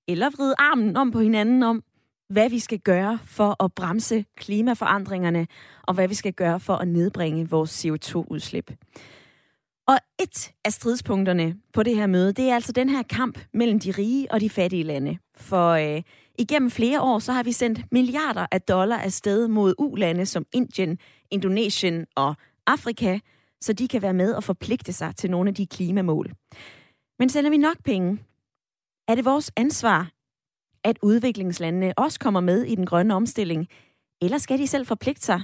[0.08, 1.82] eller vride armen om på hinanden om,
[2.28, 5.46] hvad vi skal gøre for at bremse klimaforandringerne,
[5.82, 8.70] og hvad vi skal gøre for at nedbringe vores CO2-udslip.
[9.88, 13.80] Og et af stridspunkterne på det her møde, det er altså den her kamp mellem
[13.80, 15.18] de rige og de fattige lande.
[15.36, 16.02] For øh,
[16.38, 20.98] igennem flere år, så har vi sendt milliarder af dollar afsted mod ulande som Indien,
[21.30, 22.34] Indonesien og
[22.66, 23.18] Afrika,
[23.60, 26.32] så de kan være med og forpligte sig til nogle af de klimamål.
[27.18, 28.18] Men sender vi nok penge?
[29.08, 30.10] Er det vores ansvar,
[30.84, 33.68] at udviklingslandene også kommer med i den grønne omstilling?
[34.22, 35.40] Eller skal de selv forpligte sig?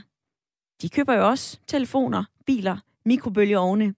[0.82, 3.94] De køber jo også telefoner, biler, mikrobølgeovne.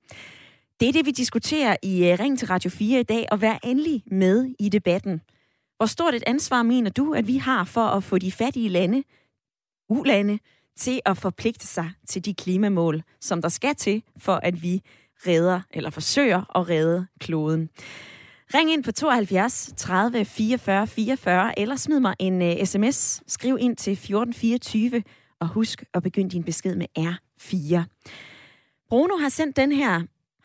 [0.81, 3.59] Det er det, vi diskuterer i øh, Ring til Radio 4 i dag, og vær
[3.65, 5.21] endelig med i debatten.
[5.77, 9.05] Hvor stort et ansvar mener du, at vi har for at få de fattige lande,
[9.89, 10.39] ulande,
[10.77, 14.83] til at forpligte sig til de klimamål, som der skal til, for at vi
[15.27, 17.71] redder eller forsøger at redde kloden.
[18.55, 23.23] Ring ind på 72 30 44 44, eller smid mig en øh, uh, sms.
[23.27, 25.03] Skriv ind til 1424,
[25.41, 27.83] og husk at begynde din besked med R4.
[28.95, 30.03] Bruno har sendt den her.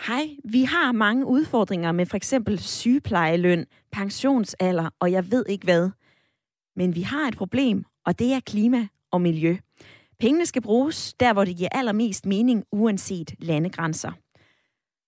[0.07, 5.89] Hej, vi har mange udfordringer med for eksempel sygeplejeløn, pensionsalder og jeg ved ikke hvad.
[6.75, 9.57] Men vi har et problem, og det er klima og miljø.
[10.19, 14.11] Pengene skal bruges der, hvor det giver allermest mening, uanset landegrænser.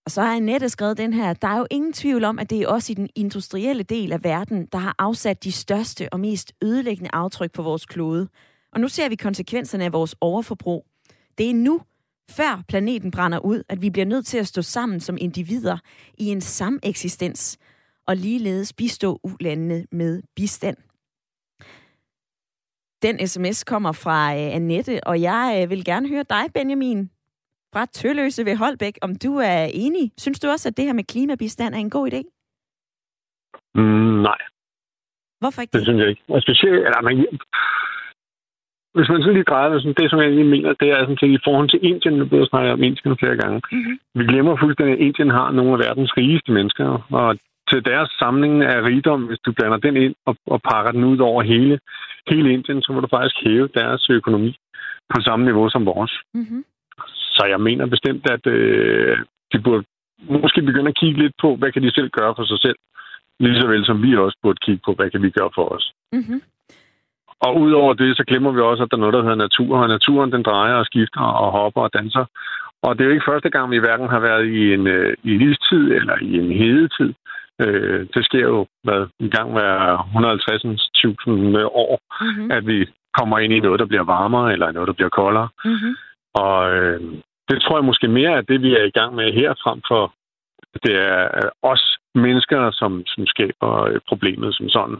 [0.05, 1.33] Og så har Annette skrevet den her.
[1.33, 4.23] Der er jo ingen tvivl om, at det er også i den industrielle del af
[4.23, 8.27] verden, der har afsat de største og mest ødelæggende aftryk på vores klode.
[8.73, 10.85] Og nu ser vi konsekvenserne af vores overforbrug.
[11.37, 11.81] Det er nu,
[12.37, 15.77] før planeten brænder ud, at vi bliver nødt til at stå sammen som individer
[16.17, 17.59] i en sameksistens
[18.07, 20.77] og ligeledes bistå ulandene med bistand.
[23.01, 27.09] Den sms kommer fra øh, Annette, og jeg øh, vil gerne høre dig, Benjamin,
[27.73, 30.11] fra Tølløse ved Holbæk, om du er enig.
[30.17, 32.21] Synes du også, at det her med klimabistand er en god idé?
[33.75, 34.37] Mm, nej.
[35.39, 35.83] Hvorfor ikke det?
[35.83, 36.23] Synes jeg ikke.
[36.27, 37.15] Og specielt, eller, man,
[38.95, 41.37] hvis man sådan lige drejer det, det som jeg egentlig mener, det er sådan set
[41.39, 43.61] i forhold til Indien, nu bliver snakket om Indien flere gange.
[43.71, 43.95] Mm-hmm.
[44.15, 46.87] Vi glemmer fuldstændig, at Indien har nogle af verdens rigeste mennesker,
[47.19, 47.37] og
[47.69, 51.19] til deres samling af rigdom, hvis du blander den ind og, og pakker den ud
[51.19, 51.79] over hele,
[52.29, 54.51] hele Indien, så må du faktisk hæve deres økonomi
[55.13, 56.13] på samme niveau som vores.
[56.33, 56.63] Mm-hmm.
[57.35, 59.17] Så jeg mener bestemt, at øh,
[59.53, 59.83] de burde
[60.29, 62.79] måske begynde at kigge lidt på, hvad kan de selv gøre for sig selv,
[63.39, 65.93] lige så vel som vi også burde kigge på, hvad kan vi gøre for os.
[66.13, 66.41] Mm-hmm.
[67.45, 69.87] Og udover det, så glemmer vi også, at der er noget, der hedder natur, og
[69.87, 72.25] naturen den drejer og skifter og hopper og danser.
[72.83, 75.31] Og det er jo ikke første gang, vi hverken har været i en, øh, i
[75.35, 77.13] en istid eller i en hedetid.
[77.61, 79.73] Øh, det sker jo hvad, en gang hver
[81.57, 82.51] 150.000 år, mm-hmm.
[82.51, 85.49] at vi kommer ind i noget, der bliver varmere, eller noget, der bliver koldere.
[85.65, 85.95] Mm-hmm.
[86.33, 87.01] Og øh,
[87.49, 90.13] det tror jeg måske mere er det, vi er i gang med her, frem for
[90.83, 94.97] det er os mennesker, som, som skaber øh, problemet som sådan.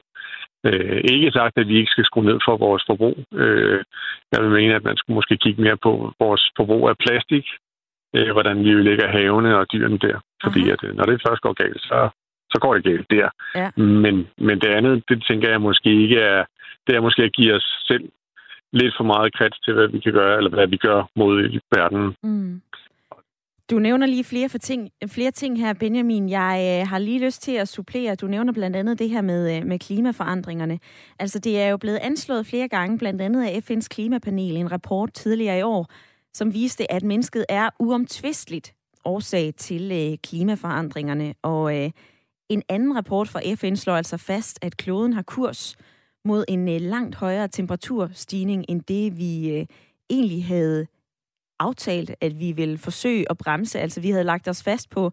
[0.66, 3.18] Øh, ikke sagt, at vi ikke skal skrue ned for vores forbrug.
[3.34, 3.84] Øh,
[4.32, 7.46] jeg vil mene, at man skulle måske kigge mere på vores forbrug af plastik,
[8.16, 10.20] øh, hvordan vi lægger havene og dyrene der.
[10.44, 12.10] Fordi at, øh, når det først går galt, så,
[12.52, 13.30] så går det galt der.
[13.56, 13.70] Ja.
[13.82, 16.46] Men, men det andet, det tænker jeg måske ikke er,
[16.88, 18.10] det er måske at give os selv
[18.74, 21.60] lidt for meget kreds til, hvad vi kan gøre, eller hvad vi gør mod i
[21.76, 22.16] verden.
[22.24, 22.62] Mm.
[23.72, 26.30] Du nævner lige flere, for ting, flere ting her, Benjamin.
[26.30, 28.16] Jeg øh, har lige lyst til at supplere.
[28.16, 30.80] Du nævner blandt andet det her med, øh, med klimaforandringerne.
[31.20, 35.14] Altså, det er jo blevet anslået flere gange, blandt andet af FN's klimapanel, en rapport
[35.14, 35.92] tidligere i år,
[36.34, 38.74] som viste, at mennesket er uomtvisteligt
[39.06, 41.34] årsag til øh, klimaforandringerne.
[41.42, 41.92] Og øh,
[42.50, 45.76] en anden rapport fra FN slår altså fast, at kloden har kurs
[46.26, 49.66] mod en øh, langt højere temperaturstigning, end det vi øh,
[50.10, 50.88] egentlig havde
[51.62, 53.80] aftalt, at vi ville forsøge at bremse.
[53.80, 55.12] Altså vi havde lagt os fast på,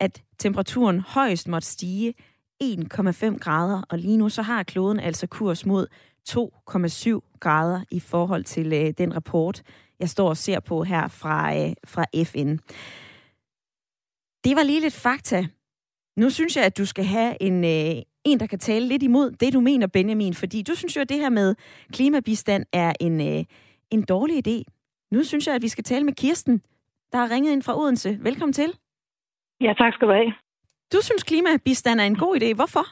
[0.00, 2.14] at temperaturen højst måtte stige
[2.62, 5.86] 1,5 grader, og lige nu så har kloden altså kurs mod
[6.30, 9.62] 2,7 grader i forhold til øh, den rapport,
[10.00, 12.56] jeg står og ser på her fra, øh, fra FN.
[14.44, 15.46] Det var lige lidt fakta.
[16.16, 19.30] Nu synes jeg, at du skal have en, øh, en, der kan tale lidt imod
[19.30, 21.54] det, du mener, Benjamin, fordi du synes jo, at det her med
[21.92, 23.44] klimabistand er en, øh,
[23.90, 24.77] en dårlig idé.
[25.10, 26.62] Nu synes jeg, at vi skal tale med Kirsten,
[27.12, 28.18] der har ringet ind fra Odense.
[28.22, 28.70] Velkommen til.
[29.60, 30.34] Ja, tak skal du have.
[30.92, 32.54] Du synes, klimabistand er en god idé.
[32.54, 32.84] Hvorfor?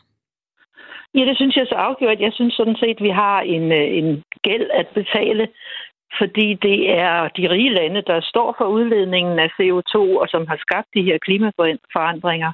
[1.15, 2.21] Ja, det synes jeg så afgjort.
[2.21, 5.49] Jeg synes sådan set, at vi har en, øh, en gæld at betale,
[6.19, 10.57] fordi det er de rige lande, der står for udledningen af CO2, og som har
[10.57, 12.53] skabt de her klimaforandringer.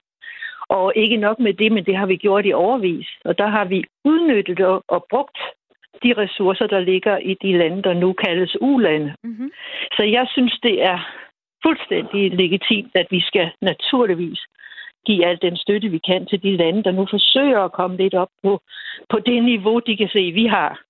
[0.68, 3.08] Og ikke nok med det, men det har vi gjort i overvis.
[3.24, 5.38] Og der har vi udnyttet og, og brugt
[6.02, 9.14] de ressourcer, der ligger i de lande, der nu kaldes ulande.
[9.24, 9.50] Mm-hmm.
[9.96, 10.98] Så jeg synes, det er
[11.66, 14.40] fuldstændig legitimt, at vi skal naturligvis
[15.06, 18.14] give al den støtte, vi kan til de lande, der nu forsøger at komme lidt
[18.14, 18.60] op på,
[19.10, 20.80] på det niveau, de kan se, vi har.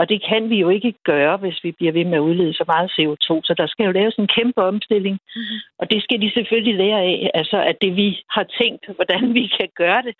[0.00, 2.64] Og det kan vi jo ikke gøre, hvis vi bliver ved med at udlede så
[2.66, 3.28] meget CO2.
[3.48, 5.16] Så der skal jo laves en kæmpe omstilling.
[5.36, 5.58] Mm-hmm.
[5.78, 7.30] Og det skal de selvfølgelig lære af.
[7.34, 10.14] Altså, at det vi har tænkt, hvordan vi kan gøre det.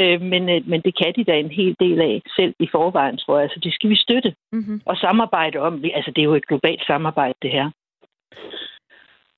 [0.00, 3.16] Øh, men, øh, men det kan de da en hel del af, selv i forvejen,
[3.16, 3.42] tror jeg.
[3.42, 4.80] Altså, det skal vi støtte mm-hmm.
[4.86, 5.84] og samarbejde om.
[5.94, 7.70] Altså, det er jo et globalt samarbejde, det her.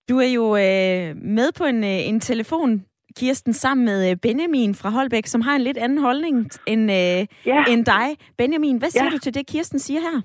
[0.08, 2.84] Du er jo øh, med på en, øh, en telefon
[3.16, 7.20] Kirsten, sammen med øh, Benjamin fra Holbæk, som har en lidt anden holdning end, øh,
[7.46, 7.64] ja.
[7.70, 8.06] end dig.
[8.38, 9.10] Benjamin, hvad siger ja.
[9.10, 10.20] du til det, Kirsten siger her?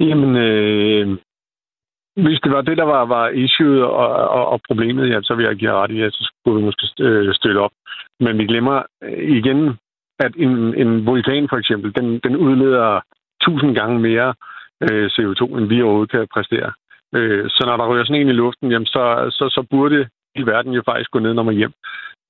[0.00, 1.18] Jamen, øh,
[2.16, 5.44] hvis det var det, der var, var issue og, og, og problemet, ja, så vil
[5.44, 7.72] jeg give ret i, at så skulle vi måske øh, støtte op.
[8.20, 9.78] Men vi glemmer øh, igen,
[10.18, 13.00] at en, en vulkan for eksempel, den, den udleder
[13.42, 14.34] tusind gange mere
[14.84, 16.72] øh, CO2, end vi overhovedet kan præstere.
[17.14, 20.42] Øh, så når der ryger sådan en i luften, jamen så, så, så burde i
[20.42, 21.72] verden jo faktisk gå ned, når man hjem.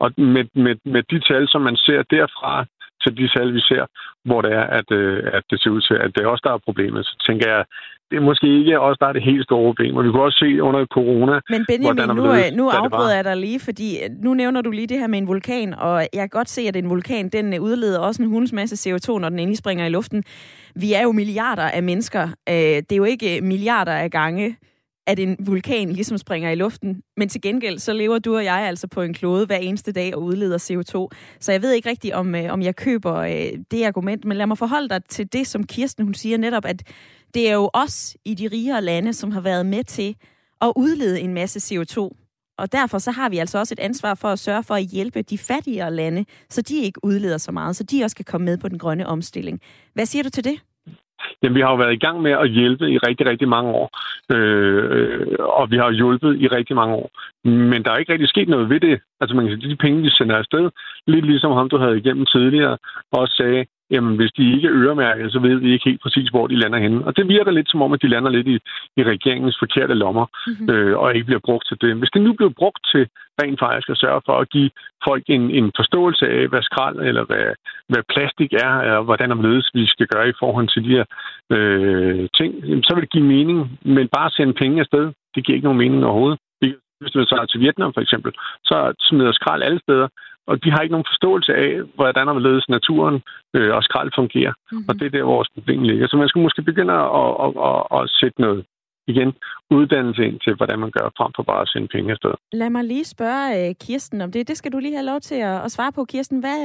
[0.01, 2.65] Og med, med, med de tal, som man ser derfra,
[3.05, 3.85] til de tal, vi ser,
[4.25, 6.55] hvor det er, at, øh, at det ser ud til, at det er også der
[6.55, 7.65] er problemet, så tænker jeg,
[8.11, 9.97] det er måske ikke også der er det helt store problem.
[9.97, 11.41] Og vi kunne også se under corona...
[11.51, 13.89] Men Benjamin, nu, løs, nu afbryder jeg dig lige, fordi
[14.23, 16.77] nu nævner du lige det her med en vulkan, og jeg kan godt se, at
[16.77, 20.25] en vulkan, den udleder også en hunds masse CO2, når den endelig springer i luften.
[20.75, 22.23] Vi er jo milliarder af mennesker.
[22.49, 24.57] Øh, det er jo ikke milliarder af gange
[25.07, 27.03] at en vulkan ligesom springer i luften.
[27.17, 30.15] Men til gengæld, så lever du og jeg altså på en klode hver eneste dag
[30.15, 31.17] og udleder CO2.
[31.41, 34.47] Så jeg ved ikke rigtigt, om, øh, om jeg køber øh, det argument, men lad
[34.47, 36.83] mig forholde dig til det, som Kirsten hun siger netop, at
[37.35, 40.17] det er jo os i de rigere lande, som har været med til
[40.61, 42.11] at udlede en masse CO2.
[42.59, 45.23] Og derfor så har vi altså også et ansvar for at sørge for at hjælpe
[45.23, 48.59] de fattigere lande, så de ikke udleder så meget, så de også kan komme med
[48.59, 49.61] på den grønne omstilling.
[49.95, 50.61] Hvad siger du til det?
[51.45, 53.89] Jamen, vi har jo været i gang med at hjælpe i rigtig, rigtig mange år.
[54.35, 57.11] Øh, og vi har hjulpet i rigtig mange år.
[57.49, 59.01] Men der er ikke rigtig sket noget ved det.
[59.21, 60.71] Altså, man kan sige, de penge, vi sender afsted,
[61.07, 62.79] lidt ligesom ham, du havde igennem tidligere,
[63.13, 66.47] også sagde, jamen hvis de ikke er øremærket, så ved vi ikke helt præcis, hvor
[66.47, 67.05] de lander henne.
[67.07, 68.59] Og det virker lidt som om, at de lander lidt i,
[68.97, 70.75] i regeringens forkerte lommer, mm-hmm.
[70.75, 71.97] øh, og ikke bliver brugt til det.
[71.97, 73.09] Hvis det nu bliver brugt til
[73.43, 74.71] rent faktisk at sørge for at give
[75.09, 77.47] folk en, en forståelse af, hvad skrald eller hvad,
[77.89, 81.05] hvad plastik er, og hvordan omledes vi skal gøre i forhold til de her
[81.55, 82.51] øh, ting,
[82.85, 83.79] så vil det give mening.
[83.83, 86.39] Men bare sende penge afsted, det giver ikke nogen mening overhovedet.
[87.01, 88.33] Hvis man så til Vietnam for eksempel,
[88.65, 90.09] så smider skrald alle steder,
[90.47, 93.23] og de har ikke nogen forståelse af, hvordan og hvorledes naturen
[93.57, 94.53] øh, og skrald fungerer.
[94.57, 94.85] Mm-hmm.
[94.89, 96.07] Og det er der, vores problem ligger.
[96.09, 98.65] Så man skal måske begynde at, at, at, at sætte noget
[99.07, 99.33] igen
[99.71, 102.35] uddannelse ind til, hvordan man gør, frem for bare at sende penge afsted.
[102.53, 104.49] Lad mig lige spørge uh, Kirsten om det.
[104.49, 106.05] Det skal du lige have lov til at, at svare på.
[106.05, 106.61] Kirsten, hvad,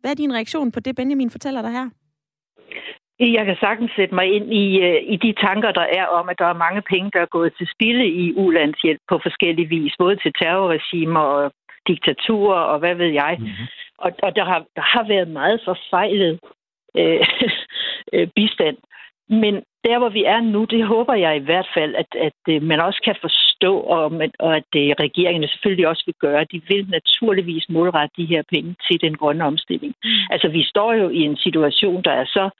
[0.00, 1.88] hvad er din reaktion på det, Benjamin fortæller dig her?
[3.20, 6.38] Jeg kan sagtens sætte mig ind i, uh, i de tanker, der er om, at
[6.38, 10.16] der er mange penge, der er gået til spilde i ulandshjælp på forskellige vis, både
[10.16, 11.52] til terrorregimer og
[11.88, 13.36] diktaturer og hvad ved jeg.
[13.38, 13.66] Mm-hmm.
[13.98, 16.40] Og, og der, har, der har været meget forfejlet
[16.96, 17.26] øh,
[18.12, 18.76] øh, bistand.
[19.28, 22.62] Men der, hvor vi er nu, det håber jeg i hvert fald, at, at øh,
[22.62, 26.44] man også kan forstå, og, og at øh, regeringen selvfølgelig også vil gøre.
[26.52, 29.94] De vil naturligvis målrette de her penge til den grønne omstilling.
[30.04, 30.10] Mm.
[30.30, 32.50] Altså, vi står jo i en situation, der er så øh,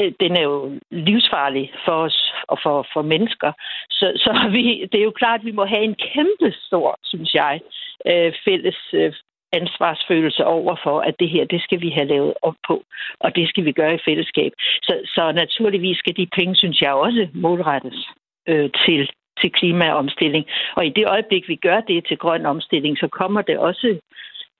[0.00, 3.52] Øh, den er jo livsfarlig for os og for, for mennesker.
[3.90, 7.34] Så, så vi, det er jo klart, at vi må have en kæmpe stor, synes
[7.34, 7.60] jeg,
[8.06, 9.12] øh, fælles øh,
[9.52, 12.82] ansvarsfølelse over for, at det her, det skal vi have lavet op på,
[13.20, 14.52] og det skal vi gøre i fællesskab.
[14.82, 18.08] Så, så naturligvis skal de penge, synes jeg, også målrettes
[18.48, 20.44] øh, til, til klimaomstilling.
[20.76, 23.98] Og i det øjeblik, vi gør det til grøn omstilling, så kommer det også,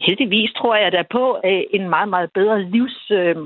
[0.00, 3.10] heldigvis tror jeg, der på øh, en meget, meget bedre livs...
[3.10, 3.36] Øh,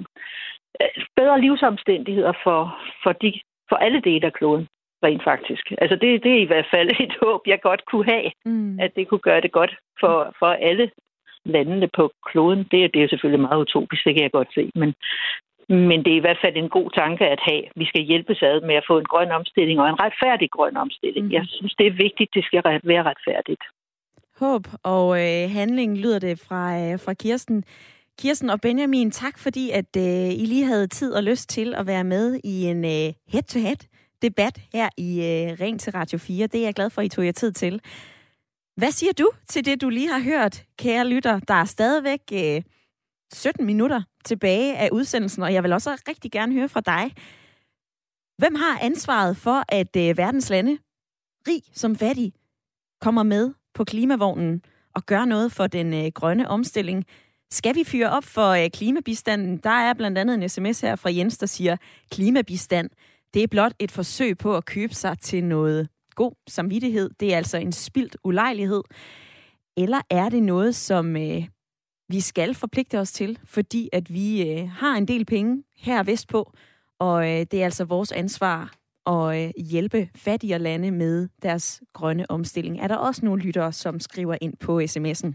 [1.17, 4.68] bedre livsomstændigheder for, for, de, for alle dele af kloden
[5.05, 5.72] rent faktisk.
[5.79, 8.81] Altså det, det er i hvert fald et håb, jeg godt kunne have, mm.
[8.81, 10.91] at det kunne gøre det godt for, for alle
[11.45, 12.59] landene på kloden.
[12.70, 14.95] Det, det er selvfølgelig meget utopisk, det kan jeg godt se, men,
[15.68, 17.62] men det er i hvert fald en god tanke at have.
[17.77, 21.27] Vi skal hjælpes ad med at få en grøn omstilling og en retfærdig grøn omstilling.
[21.27, 21.33] Mm.
[21.33, 23.64] Jeg synes, det er vigtigt, det skal være retfærdigt.
[24.41, 27.64] Håb og øh, handling lyder det fra, øh, fra Kirsten.
[28.19, 31.87] Kirsten og Benjamin, tak fordi, at øh, I lige havde tid og lyst til at
[31.87, 33.77] være med i en øh, head-to-head
[34.23, 36.47] debat her i øh, Ring til Radio 4.
[36.47, 37.81] Det er jeg glad for, at I tog jer tid til.
[38.77, 41.41] Hvad siger du til det, du lige har hørt, kære lytter?
[41.41, 42.62] Der er stadigvæk øh,
[43.35, 47.14] 17 minutter tilbage af udsendelsen, og jeg vil også rigtig gerne høre fra dig.
[48.39, 50.79] Hvem har ansvaret for, at øh, verdens lande,
[51.49, 52.33] rig som fattig,
[53.01, 54.62] kommer med på klimavognen
[54.95, 57.07] og gør noget for den øh, grønne omstilling?
[57.51, 59.57] Skal vi fyre op for øh, klimabistanden?
[59.57, 61.76] Der er blandt andet en sms her fra Jens, der siger,
[62.11, 62.90] klimabistand,
[63.34, 67.11] det er blot et forsøg på at købe sig til noget god samvittighed.
[67.20, 68.82] Det er altså en spildt ulejlighed.
[69.76, 71.44] Eller er det noget, som øh,
[72.09, 76.53] vi skal forpligte os til, fordi at vi øh, har en del penge her vestpå,
[76.99, 78.74] og øh, det er altså vores ansvar
[79.07, 82.80] at øh, hjælpe fattigere lande med deres grønne omstilling.
[82.80, 85.32] Er der også nogle lyttere, som skriver ind på sms'en?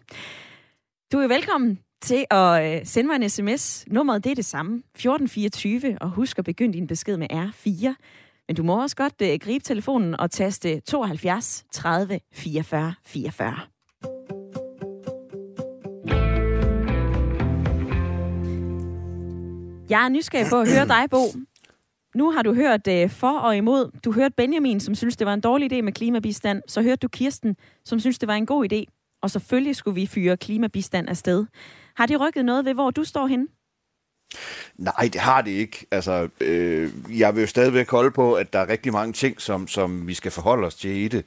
[1.12, 3.86] Du er velkommen til at øh, sende mig en sms.
[3.88, 7.94] Nummeret det er det samme, 1424, og husk at begynde din besked med R4.
[8.48, 13.60] Men du må også godt øh, gribe telefonen og taste 72 30 44 44.
[19.90, 21.24] Jeg er nysgerrig på at høre dig, Bo.
[22.16, 23.92] Nu har du hørt øh, for og imod.
[24.06, 26.62] Du hørte Benjamin, som synes, det var en dårlig idé med klimabistand.
[26.68, 28.84] Så hørte du Kirsten, som synes, det var en god idé.
[29.22, 31.46] Og selvfølgelig skulle vi fyre klimabistand afsted.
[31.96, 33.48] Har det rykket noget ved, hvor du står henne?
[34.78, 35.86] Nej, det har det ikke.
[35.92, 39.68] Altså, øh, jeg vil jo stadigvæk holde på, at der er rigtig mange ting, som,
[39.68, 41.26] som vi skal forholde os til i det.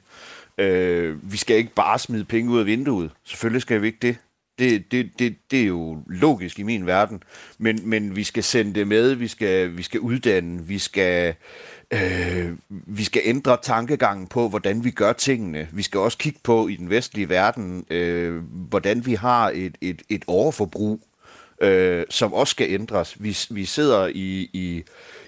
[0.57, 3.11] Øh, vi skal ikke bare smide penge ud af vinduet.
[3.23, 4.17] Selvfølgelig skal vi ikke det.
[4.59, 7.23] Det, det, det, det er jo logisk i min verden.
[7.57, 11.35] Men, men vi skal sende det med, vi skal, vi skal uddanne, vi skal,
[11.95, 15.67] øh, vi skal ændre tankegangen på, hvordan vi gør tingene.
[15.71, 20.01] Vi skal også kigge på i den vestlige verden, øh, hvordan vi har et, et,
[20.09, 21.01] et overforbrug,
[21.61, 23.23] øh, som også skal ændres.
[23.23, 24.83] Vi, vi sidder i, i,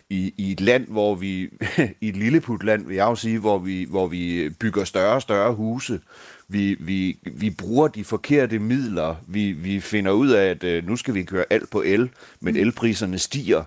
[0.10, 1.50] i, i et land, hvor vi,
[2.02, 5.54] i et lilleputland, vil jeg jo sige, hvor vi, hvor vi bygger større og større
[5.54, 6.00] huse,
[6.48, 9.16] vi, vi, vi bruger de forkerte midler.
[9.28, 12.10] Vi, vi finder ud af, at øh, nu skal vi køre alt på el,
[12.40, 12.60] men mm.
[12.60, 13.64] elpriserne stiger.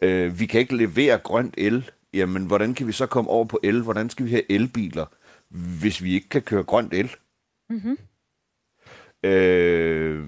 [0.00, 1.90] Øh, vi kan ikke levere grønt el.
[2.18, 3.82] Jamen, hvordan kan vi så komme over på el?
[3.82, 5.06] Hvordan skal vi have elbiler,
[5.80, 7.10] hvis vi ikke kan køre grønt el?
[7.70, 7.98] Mm-hmm.
[9.22, 10.24] Øh,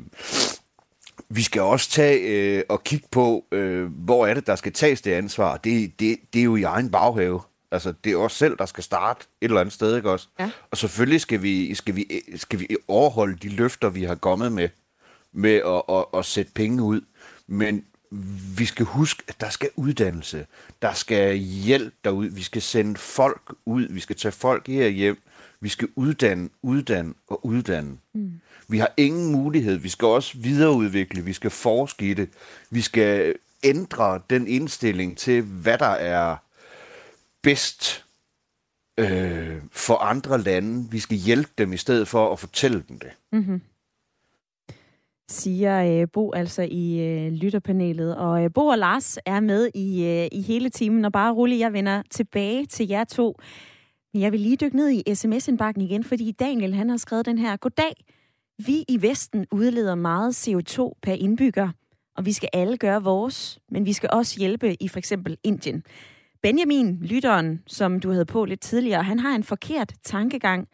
[1.28, 2.18] vi skal også tage
[2.58, 5.56] øh, og kigge på, øh, hvor er det, der skal tages det ansvar.
[5.56, 7.40] Det, det, det er jo i egen baghave.
[7.72, 10.28] Altså, det er os selv, der skal starte et eller andet sted, ikke også?
[10.38, 10.50] Ja.
[10.70, 14.68] Og selvfølgelig skal vi, skal, vi, skal vi overholde de løfter, vi har kommet med,
[15.32, 17.00] med at, at, at sætte penge ud.
[17.46, 17.84] Men
[18.58, 20.46] vi skal huske, at der skal uddannelse.
[20.82, 22.26] Der skal hjælp derud.
[22.26, 23.86] Vi skal sende folk ud.
[23.90, 25.22] Vi skal tage folk hjem.
[25.60, 27.98] Vi skal uddanne, uddanne og uddanne.
[28.14, 28.40] Mm.
[28.68, 29.76] Vi har ingen mulighed.
[29.76, 31.24] Vi skal også videreudvikle.
[31.24, 32.28] Vi skal forske i det.
[32.70, 36.36] Vi skal ændre den indstilling til, hvad der er
[37.42, 38.04] bedst
[38.98, 40.90] øh, for andre lande.
[40.90, 43.10] Vi skal hjælpe dem i stedet for at fortælle dem det.
[43.32, 43.60] Mm-hmm.
[45.30, 48.16] Siger øh, Bo altså i øh, lytterpanelet.
[48.16, 51.58] Og øh, Bo og Lars er med i, øh, i hele timen, og bare rolig,
[51.60, 53.36] jeg vender tilbage til jer to.
[54.14, 57.38] Men jeg vil lige dykke ned i sms-indbakken igen, fordi Daniel han har skrevet den
[57.38, 57.56] her.
[57.56, 57.94] Goddag.
[58.66, 61.68] Vi i Vesten udleder meget CO2 per indbygger,
[62.16, 65.82] og vi skal alle gøre vores, men vi skal også hjælpe i for eksempel Indien.
[66.42, 70.68] Benjamin, lytteren, som du havde på lidt tidligere, han har en forkert tankegang.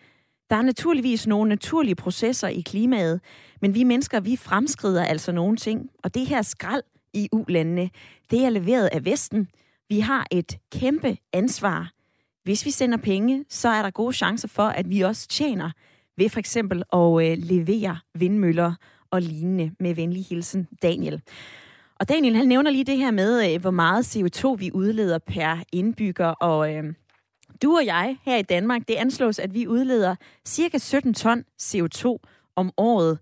[0.50, 3.20] Der er naturligvis nogle naturlige processer i klimaet,
[3.60, 5.90] men vi mennesker, vi fremskrider altså nogle ting.
[6.04, 6.82] Og det her skrald
[7.12, 7.90] i ulandene,
[8.30, 9.48] det er leveret af Vesten.
[9.88, 11.92] Vi har et kæmpe ansvar.
[12.44, 15.70] Hvis vi sender penge, så er der gode chancer for, at vi også tjener
[16.16, 18.74] ved for eksempel at øh, levere vindmøller
[19.10, 21.22] og lignende med venlig hilsen Daniel.
[22.00, 25.56] Og Daniel, han nævner lige det her med, øh, hvor meget CO2 vi udleder per
[25.72, 26.84] indbygger, og øh,
[27.62, 32.16] du og jeg her i Danmark, det anslås, at vi udleder cirka 17 ton CO2
[32.56, 33.18] om året.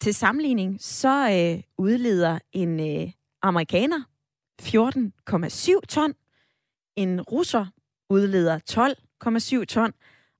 [0.00, 3.12] Til sammenligning, så øh, udleder en øh,
[3.42, 4.00] amerikaner
[4.62, 6.14] 14,7 ton,
[6.96, 7.66] en russer
[8.10, 8.58] udleder
[9.60, 9.92] 12,7 ton,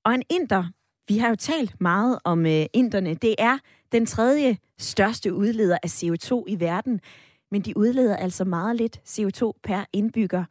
[0.04, 0.64] og en inder,
[1.08, 3.58] vi har jo talt meget om øh, inderne, det er
[3.92, 7.00] den tredje største udleder af CO2 i verden
[7.50, 10.44] men de udleder altså meget lidt CO2 per indbygger.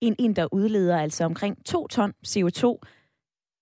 [0.00, 2.78] En inder udleder altså omkring 2 ton CO2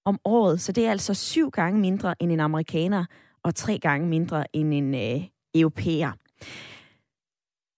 [0.04, 3.04] om året, så det er altså syv gange mindre end en amerikaner
[3.42, 5.24] og tre gange mindre end en øh,
[5.54, 6.12] europæer.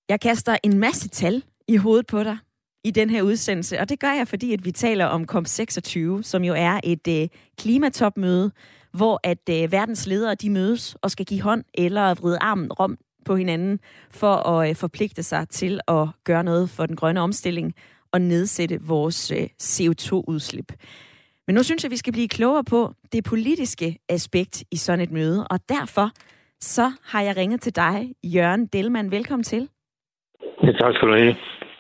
[0.08, 2.38] Jeg kaster en masse tal i hovedet på dig
[2.84, 6.44] i den her udsendelse, og det gør jeg, fordi at vi taler om COP26, som
[6.44, 7.28] jo er et øh,
[7.58, 8.52] klimatopmøde,
[8.92, 12.98] hvor at øh, verdens ledere de mødes og skal give hånd eller vride armen om
[13.24, 13.80] på hinanden
[14.10, 17.74] for at øh, forpligte sig til at gøre noget for den grønne omstilling
[18.12, 20.72] og nedsætte vores øh, CO2-udslip.
[21.46, 25.10] Men nu synes jeg, vi skal blive klogere på det politiske aspekt i sådan et
[25.10, 26.10] møde, og derfor
[26.60, 29.10] så har jeg ringet til dig, Jørgen Delman.
[29.10, 29.68] Velkommen til.
[30.62, 31.34] Ja, tak skal du have.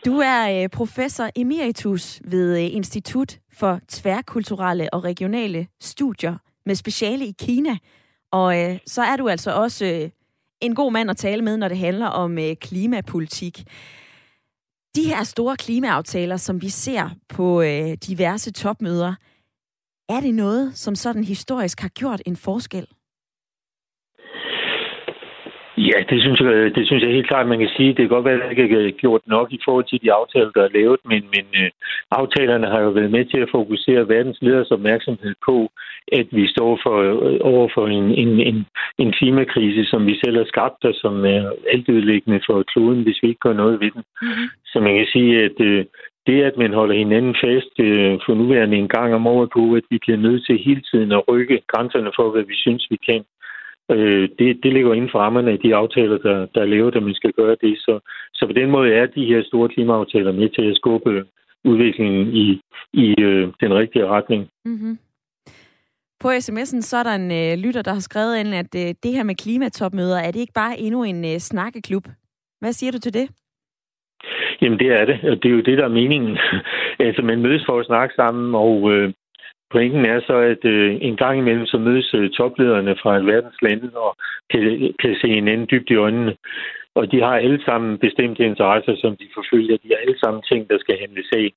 [0.06, 7.24] Du er øh, professor emeritus ved øh, Institut for Tværkulturelle og Regionale Studier med speciale
[7.24, 7.76] i Kina.
[8.32, 10.10] Og øh, så er du altså også øh,
[10.60, 13.64] en god mand at tale med, når det handler om øh, klimapolitik.
[14.96, 19.14] De her store klimaaftaler, som vi ser på øh, diverse topmøder,
[20.08, 22.86] er det noget, som sådan historisk har gjort en forskel?
[25.78, 27.88] Ja, det synes, jeg, det synes jeg helt klart, man kan sige.
[27.88, 30.50] Det kan godt være, at det ikke er gjort nok i forhold til de aftaler,
[30.50, 31.68] der er lavet, men, men uh,
[32.10, 35.70] aftalerne har jo været med til at fokusere verdens leders opmærksomhed på,
[36.12, 38.66] at vi står for, uh, over for en, en, en,
[38.98, 43.28] en klimakrise, som vi selv har skabt, og som er altødelæggende for kloden, hvis vi
[43.28, 44.02] ikke gør noget ved den.
[44.22, 44.46] Mm-hmm.
[44.66, 45.84] Så man kan sige, at uh,
[46.26, 49.84] det, at man holder hinanden fast uh, for nuværende en gang om året på, at
[49.90, 53.22] vi bliver nødt til hele tiden at rykke grænserne for, hvad vi synes, vi kan,
[53.90, 57.02] Øh, det, det ligger inden for rammerne af de aftaler, der, der er lavet, at
[57.02, 57.78] man skal gøre det.
[57.78, 58.00] Så,
[58.34, 61.24] så på den måde er de her store klimaaftaler med til at skubbe
[61.64, 62.60] udviklingen i,
[62.92, 64.48] i øh, den rigtige retning.
[64.64, 64.98] Mm-hmm.
[66.20, 69.12] På sms'en så er der en øh, lytter, der har skrevet ind, at øh, det
[69.12, 72.04] her med klimatopmøder, er det ikke bare endnu en øh, snakkeklub?
[72.60, 73.30] Hvad siger du til det?
[74.62, 76.38] Jamen det er det, og det er jo det, der er meningen.
[77.06, 79.12] altså man mødes for at snakke sammen, og øh,
[79.70, 83.90] Pointen er så, at øh, en gang imellem så mødes øh, toplederne fra verdens lande
[83.94, 84.16] og
[84.50, 86.36] kan, kan se hinanden dybt i øjnene.
[86.94, 89.76] Og de har alle sammen bestemte interesser, som de forfølger.
[89.76, 91.52] De har alle sammen ting, der skal handles af.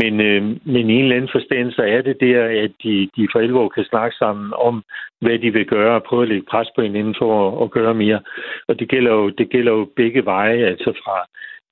[0.00, 0.42] Men, øh,
[0.74, 3.68] men i en eller anden forstand, så er det der, at de, de for alvor
[3.68, 4.84] kan snakke sammen om,
[5.20, 7.94] hvad de vil gøre, og prøve at lægge pres på hinanden for at, at gøre
[7.94, 8.20] mere.
[8.68, 11.16] Og det gælder jo, det gælder jo begge veje, altså fra,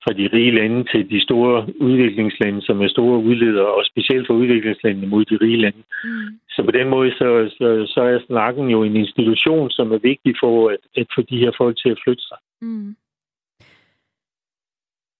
[0.05, 4.33] fra de rige lande til de store udviklingslande, som er store udledere, og specielt for
[4.33, 5.81] udviklingslandene mod de rige lande.
[6.03, 6.39] Mm.
[6.49, 7.27] Så på den måde, så,
[7.57, 11.37] så, så er snakken jo en institution, som er vigtig for at, at få de
[11.37, 12.37] her folk til at flytte sig.
[12.61, 12.95] Mm.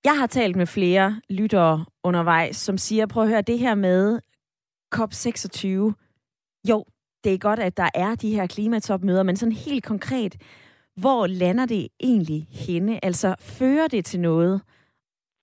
[0.06, 4.20] Jeg har talt med flere lyttere undervejs, som siger, prøv at høre, det her med
[4.96, 5.68] COP26,
[6.70, 6.86] jo,
[7.24, 10.36] det er godt, at der er de her klimatopmøder, men sådan helt konkret,
[10.96, 13.06] hvor lander det egentlig henne?
[13.06, 14.62] Altså, fører det til noget?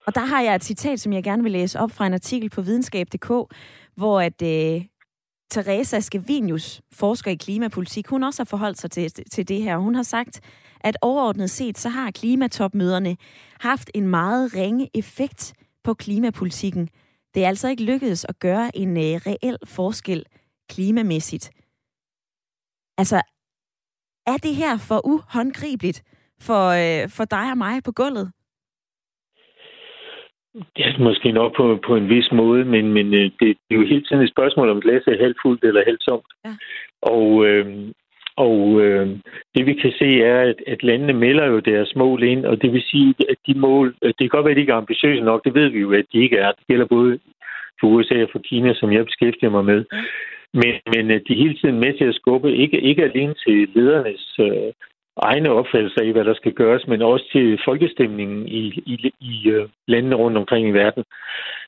[0.07, 2.50] Og der har jeg et citat, som jeg gerne vil læse op fra en artikel
[2.50, 3.55] på videnskab.dk,
[3.96, 4.84] hvor at øh,
[5.50, 9.76] Teresa Scavenius, forsker i klimapolitik, hun også har forholdt sig til, til det her.
[9.76, 10.40] Hun har sagt,
[10.80, 13.16] at overordnet set, så har klimatopmøderne
[13.61, 16.88] haft en meget ringe effekt på klimapolitikken.
[17.34, 20.24] Det er altså ikke lykkedes at gøre en øh, reel forskel
[20.68, 21.50] klimamæssigt.
[22.98, 23.22] Altså,
[24.26, 26.03] er det her for uhåndgribeligt
[26.40, 28.32] for, øh, for dig og mig på gulvet?
[30.78, 33.86] Ja, måske nok på, på en vis måde, men, men øh, det, det er jo
[33.86, 36.30] hele tiden et spørgsmål om glasset er halvt fuldt eller halvt tomt.
[36.44, 36.50] Ja.
[37.03, 37.66] Og, øh,
[38.36, 39.07] og øh,
[39.55, 42.72] det vi kan se er, at, at landene melder jo deres mål ind, og det
[42.72, 45.44] vil sige, at de mål, det kan godt være, at de ikke er ambitiøse nok,
[45.44, 46.53] det ved vi jo, at de ikke er.
[46.53, 47.18] Det gælder både
[47.80, 49.84] for USA og for Kina, som jeg beskæftiger mig med.
[50.55, 53.68] Men, men øh, de er hele tiden med til at skubbe, ikke, ikke alene til
[53.74, 54.72] ledernes øh,
[55.17, 59.69] egne opfattelser af, hvad der skal gøres, men også til folkestemningen i, i, i øh,
[59.89, 61.05] landene rundt omkring i verden.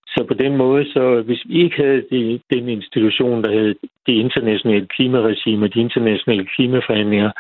[0.06, 3.74] Så på den måde, så hvis vi ikke havde det, den institution, der havde
[4.06, 7.30] det internationale klimaregime og de internationale klimaforhandlinger,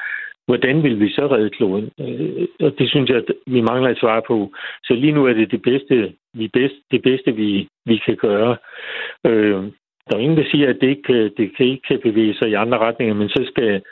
[0.46, 1.90] hvordan vil vi så redde kloden?
[2.00, 4.52] Øh, og det synes jeg, at vi mangler et svar på.
[4.84, 8.56] Så lige nu er det det bedste, vi bedst, det bedste vi, vi kan gøre.
[9.26, 9.62] Øh,
[10.06, 12.54] der er ingen, der siger, at det ikke, det kan ikke kan bevæge sig i
[12.54, 13.82] andre retninger, men så skal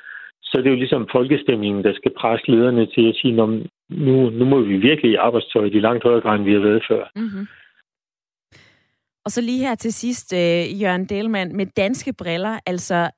[0.43, 4.45] så er det jo ligesom folkestemningen, der skal presse lederne til at sige, nu, nu
[4.45, 7.05] må vi virkelig i arbejdstøjet i langt højere grad, end vi har været før.
[7.17, 7.47] Mm-hmm.
[9.25, 13.11] Og så lige her til sidst, øh, Jørgen Delmand, med danske briller, altså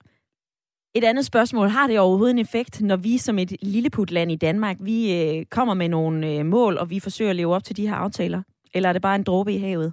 [0.94, 4.76] et andet spørgsmål, har det overhovedet en effekt, når vi som et lilleputland i Danmark,
[4.80, 7.88] vi øh, kommer med nogle øh, mål, og vi forsøger at leve op til de
[7.88, 8.42] her aftaler?
[8.74, 9.92] Eller er det bare en dråbe i havet?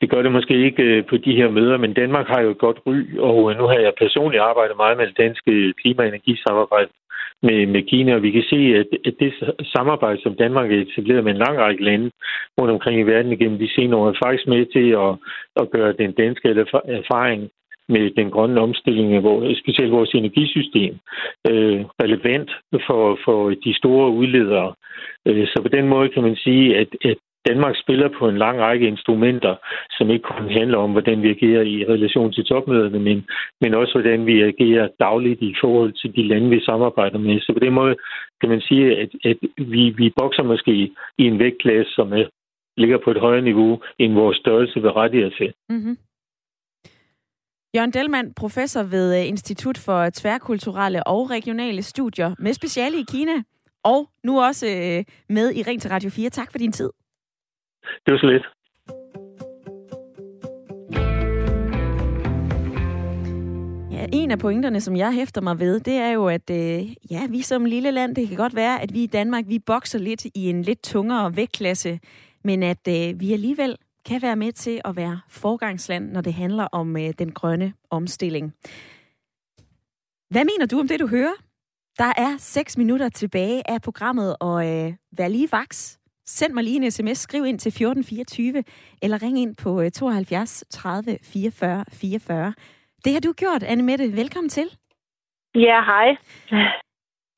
[0.00, 2.58] Det gør det måske ikke øh, på de her møder, men Danmark har jo et
[2.58, 6.08] godt ry, og øh, nu har jeg personligt arbejdet meget med det danske klima- og
[6.08, 6.90] energisamarbejde
[7.42, 9.32] med, med Kina, og vi kan se, at, at det
[9.74, 12.10] samarbejde, som Danmark har etableret med en lang række lande
[12.58, 15.12] rundt omkring i verden igennem de senere år, er faktisk med til at,
[15.62, 16.48] at gøre den danske
[17.00, 17.50] erfaring
[17.88, 20.94] med den grønne omstilling af vores, specielt vores energisystem
[21.50, 22.50] øh, relevant
[22.86, 24.74] for, for de store udledere.
[25.26, 27.16] Øh, så på den måde kan man sige, at, at
[27.48, 29.54] Danmark spiller på en lang række instrumenter,
[29.90, 33.26] som ikke kun handler om, hvordan vi agerer i relation til topmøderne, men,
[33.60, 37.40] men også hvordan vi agerer dagligt i forhold til de lande, vi samarbejder med.
[37.40, 37.96] Så på den måde
[38.40, 40.72] kan man sige, at, at vi, vi bokser måske
[41.18, 42.24] i en vægtklasse, som er,
[42.76, 45.52] ligger på et højere niveau, end vores størrelse berettiger til.
[45.68, 45.96] Mm-hmm.
[47.76, 53.42] Jørgen Delmand, professor ved øh, Institut for Tværkulturelle og Regionale Studier med speciale i Kina,
[53.84, 56.30] og nu også øh, med i Ring til Radio 4.
[56.30, 56.90] Tak for din tid.
[58.06, 58.46] Det var så lidt.
[63.92, 67.26] Ja, en af pointerne, som jeg hæfter mig ved, det er jo, at øh, ja,
[67.30, 70.24] vi som lille land, det kan godt være, at vi i Danmark, vi bokser lidt
[70.24, 72.00] i en lidt tungere vægtklasse,
[72.44, 73.76] men at øh, vi alligevel
[74.06, 78.54] kan være med til at være forgangsland, når det handler om øh, den grønne omstilling.
[80.30, 81.34] Hvad mener du om det, du hører?
[81.98, 85.98] Der er 6 minutter tilbage af programmet, og øh, vær lige vaks.
[86.28, 88.64] Send mig lige en sms, skriv ind til 1424,
[89.02, 92.54] eller ring ind på øh, 72 30 44 44.
[93.04, 94.16] Det har du gjort, Anne Mette.
[94.16, 94.68] Velkommen til.
[95.54, 96.08] Ja, hej.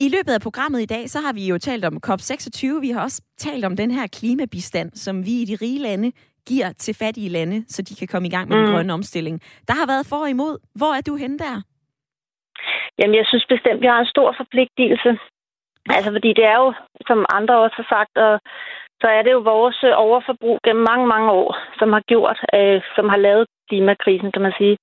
[0.01, 2.81] I løbet af programmet i dag, så har vi jo talt om COP26.
[2.81, 6.13] Vi har også talt om den her klimabistand, som vi i de rige lande
[6.49, 8.63] giver til fattige lande, så de kan komme i gang med mm.
[8.63, 9.41] den grønne omstilling.
[9.69, 10.55] Der har været for og imod.
[10.79, 11.57] Hvor er du henne der?
[12.99, 15.11] Jamen, jeg synes bestemt, vi har en stor forpligtelse.
[15.97, 16.73] Altså, fordi det er jo,
[17.09, 18.33] som andre også har sagt, og
[19.01, 23.09] så er det jo vores overforbrug gennem mange, mange år, som har gjort, øh, som
[23.09, 24.77] har lavet klimakrisen, kan man sige.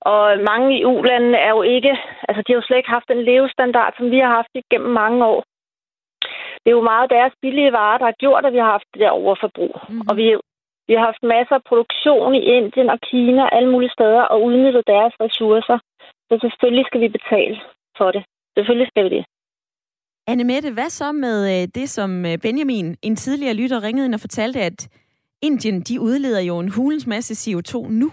[0.00, 1.92] Og mange i ulandene er jo ikke,
[2.28, 5.26] altså de har jo slet ikke haft den levestandard, som vi har haft igennem mange
[5.26, 5.42] år.
[6.62, 9.00] Det er jo meget deres billige varer, der har gjort, at vi har haft det
[9.00, 9.74] der overforbrug.
[9.88, 10.00] Mm.
[10.08, 10.26] Og vi,
[10.88, 14.82] vi har haft masser af produktion i Indien og Kina, alle mulige steder, og udnyttet
[14.86, 15.78] deres ressourcer.
[16.28, 17.60] Så selvfølgelig skal vi betale
[17.98, 18.22] for det.
[18.56, 19.24] Selvfølgelig skal vi det.
[20.26, 24.14] Anne Mette, hvad så med øh, det, som øh, Benjamin, en tidligere lytter, ringede ind
[24.14, 24.88] og fortalte, at
[25.42, 28.08] Indien, de udleder jo en hulens masse CO2 nu.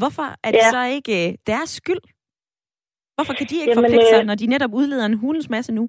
[0.00, 0.70] Hvorfor er det ja.
[0.70, 2.02] så ikke øh, deres skyld?
[3.16, 5.84] Hvorfor kan de ikke Jamen, forpligte sig, når de netop udleder en hulens masse nu?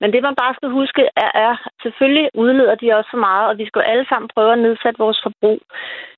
[0.00, 3.58] Men det, man bare skal huske, er, er selvfølgelig udleder de også for meget, og
[3.58, 5.60] vi skal alle sammen prøve at nedsætte vores forbrug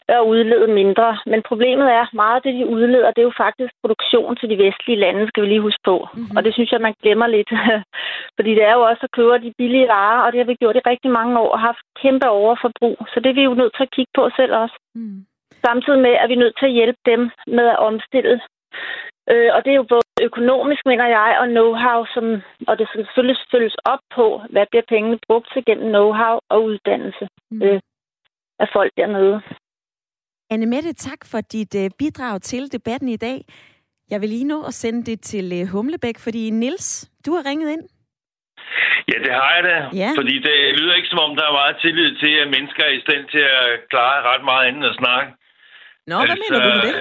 [0.09, 1.19] og udlede mindre.
[1.27, 4.59] Men problemet er, meget af det, de udleder, det er jo faktisk produktion til de
[4.65, 5.97] vestlige lande, skal vi lige huske på.
[6.15, 6.37] Mm-hmm.
[6.37, 7.51] Og det synes jeg, man glemmer lidt.
[8.37, 10.77] Fordi det er jo også at købe de billige varer, og det har vi gjort
[10.77, 12.99] i rigtig mange år og haft kæmpe overforbrug.
[13.13, 14.77] Så det er vi jo nødt til at kigge på selv også.
[14.95, 15.19] Mm.
[15.67, 18.41] Samtidig med, at vi er nødt til at hjælpe dem med at omstille
[19.33, 22.25] Øh, og det er jo både økonomisk, mener jeg, og know-how, som,
[22.69, 26.65] og det skal selvfølgelig følges op på, hvad bliver pengene brugt til gennem know-how og
[26.65, 27.63] uddannelse mm.
[27.63, 27.81] øh,
[28.59, 29.43] af folk dernede.
[30.51, 33.39] Anne Mette, tak for dit øh, bidrag til debatten i dag.
[34.11, 37.69] Jeg vil lige nå at sende det til øh, Humlebæk, fordi Nils, du har ringet
[37.75, 37.85] ind.
[39.11, 39.77] Ja, det har jeg da.
[40.03, 40.11] Ja.
[40.19, 43.01] Fordi det lyder ikke som om, der er meget tillid til, at mennesker er i
[43.07, 45.31] stand til at klare ret meget andet at snakke.
[46.07, 46.95] Nå, altså, hvad mener du med det?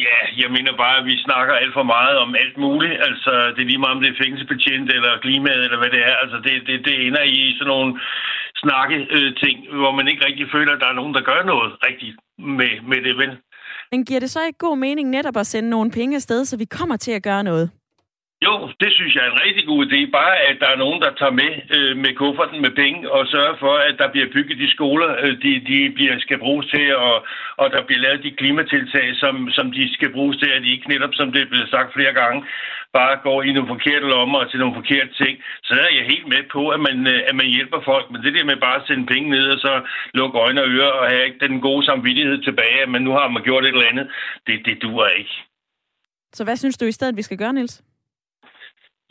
[0.00, 2.96] Ja, jeg mener bare, at vi snakker alt for meget om alt muligt.
[3.08, 6.14] Altså, det er lige meget, om det er fængselsbetjent eller klimaet, eller hvad det er.
[6.22, 8.00] Altså, det, det, det ender i sådan nogle
[8.64, 11.72] snakke øh, ting, hvor man ikke rigtig føler, at der er nogen, der gør noget
[11.86, 13.32] rigtigt med, med det, vel?
[13.92, 16.64] Men giver det så ikke god mening netop at sende nogle penge afsted, så vi
[16.64, 17.70] kommer til at gøre noget?
[18.46, 19.98] Jo, det synes jeg er en rigtig god idé.
[20.20, 23.56] Bare at der er nogen, der tager med øh, med kufferten med penge og sørger
[23.64, 27.16] for, at der bliver bygget de skoler, øh, de, de bliver, skal bruges til, og,
[27.62, 30.88] og der bliver lavet de klimatiltag, som, som de skal bruges til, at de ikke
[30.88, 32.38] netop, som det er blevet sagt flere gange,
[32.98, 35.34] bare går i nogle forkerte lommer og til nogle forkerte ting.
[35.66, 38.06] Så der er jeg helt med på, at man, øh, at man hjælper folk.
[38.10, 39.72] Men det der med bare at sende penge ned og så
[40.14, 43.42] lukke øjne og ører og have den gode samvittighed tilbage, at man nu har man
[43.42, 44.06] gjort et eller andet,
[44.46, 45.34] det, det duer ikke.
[46.32, 47.82] Så hvad synes du i stedet, vi skal gøre, Nils?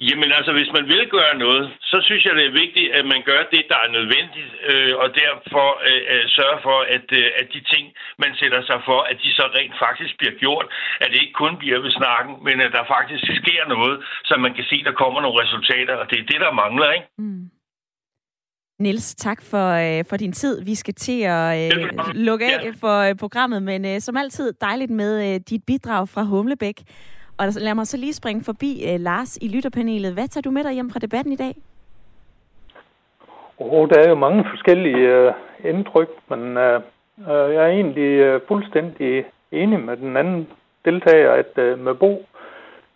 [0.10, 3.22] Jamen altså, hvis man vil gøre noget, så synes jeg, det er vigtigt, at man
[3.30, 7.47] gør det, der er nødvendigt, øh, og derfor øh, øh, sørge for, at, øh, at
[7.54, 7.86] de ting,
[8.24, 10.66] man sætter sig for, at de så rent faktisk bliver gjort.
[11.02, 13.95] At det ikke kun bliver ved snakken, men at der faktisk sker noget,
[14.28, 16.89] så man kan se, at der kommer nogle resultater, og det er det, der mangler,
[16.97, 17.08] ikke?
[17.24, 17.43] Mm.
[18.84, 20.66] Niels, tak for, øh, for din tid.
[20.66, 21.72] Vi skal til at øh,
[22.28, 22.72] lukke af ja.
[22.84, 26.78] for øh, programmet, men øh, som altid dejligt med øh, dit bidrag fra Humlebæk.
[27.42, 30.14] Og lad mig så lige springe forbi uh, Lars i lytterpanelet.
[30.14, 31.56] Hvad tager du med dig hjem fra debatten i dag?
[33.58, 35.34] Oh, der er jo mange forskellige uh,
[35.66, 36.76] indtryk, men uh,
[37.18, 40.48] uh, jeg er egentlig uh, fuldstændig enig med den anden
[40.86, 42.26] deltager, at uh, med Bo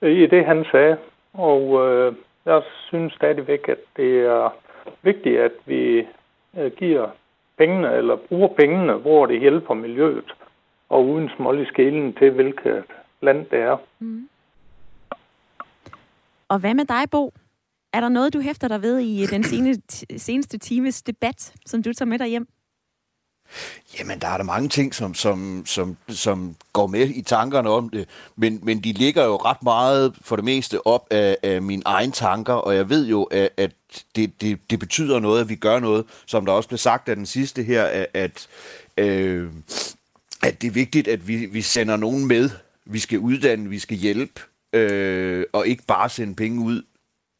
[0.02, 0.98] uh, i det, han sagde.
[1.34, 2.16] Og uh,
[2.46, 4.54] jeg synes stadigvæk, at det er
[5.02, 6.08] vigtigt, at vi
[6.54, 7.08] uh, giver
[7.58, 10.36] pengene, eller bruger pengene, hvor det hjælper miljøet,
[10.90, 12.84] og uden smål i skælen til, hvilket
[13.22, 13.78] land det er.
[14.00, 14.30] Mm.
[16.50, 17.34] Og hvad med dig, Bo?
[17.94, 21.84] Er der noget, du hæfter dig ved i øh, den seneste, seneste times debat, som
[21.84, 22.48] du tager med dig hjem?
[24.00, 27.90] Jamen, der er der mange ting, som, som, som, som går med i tankerne om
[27.90, 31.82] det, men, men de ligger jo ret meget for det meste op af, af mine
[31.86, 33.72] egne tanker, og jeg ved jo, at, at
[34.16, 37.16] det, det, det betyder noget, at vi gør noget, som der også blev sagt af
[37.16, 38.48] den sidste her, at, at,
[38.98, 39.50] øh,
[40.44, 42.50] at det er vigtigt, at vi, vi sender nogen med.
[42.86, 44.42] Vi skal uddanne, vi skal hjælpe,
[44.76, 46.84] øh, og ikke bare sende penge ud,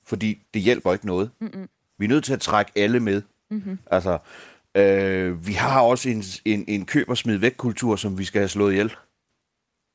[0.06, 1.32] fordi det hjælper ikke noget.
[1.40, 1.70] Mm-hmm.
[1.98, 3.22] Vi er nødt til at trække alle med.
[3.52, 3.80] Mm-hmm.
[3.92, 4.18] Altså,
[4.76, 8.50] øh, vi har også en, en, en køb- og smid væk-kultur, som vi skal have
[8.50, 8.96] slået ihjel.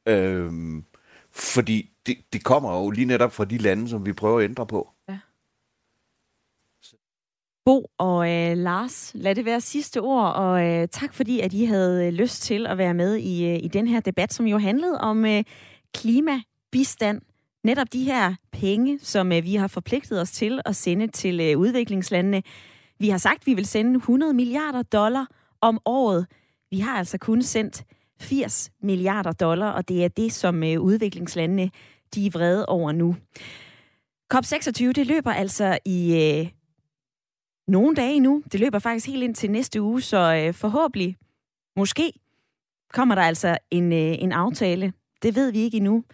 [0.09, 0.53] Øh,
[1.31, 4.67] fordi det, det kommer jo lige netop fra de lande, som vi prøver at ændre
[4.67, 4.91] på.
[5.09, 5.19] Ja.
[7.65, 11.65] Bo og øh, Lars, lad det være sidste ord, og øh, tak fordi, at I
[11.65, 14.59] havde øh, lyst til at være med i, øh, i den her debat, som jo
[14.59, 15.45] handlede om øh,
[15.95, 17.23] klimabistand.
[17.65, 21.59] Netop de her penge, som øh, vi har forpligtet os til at sende til øh,
[21.59, 22.43] udviklingslandene.
[22.99, 25.27] Vi har sagt, at vi vil sende 100 milliarder dollar
[25.61, 26.27] om året.
[26.71, 27.85] Vi har altså kun sendt
[28.21, 31.71] 80 milliarder dollar, og det er det, som øh, udviklingslandene
[32.15, 33.17] de er vrede over nu.
[34.35, 36.49] COP26, det løber altså i øh,
[37.69, 38.43] nogle dage nu.
[38.53, 41.17] Det løber faktisk helt ind til næste uge, så øh, forhåbentlig,
[41.77, 42.13] måske,
[42.93, 44.93] kommer der altså en, øh, en aftale.
[45.23, 46.05] Det ved vi ikke endnu.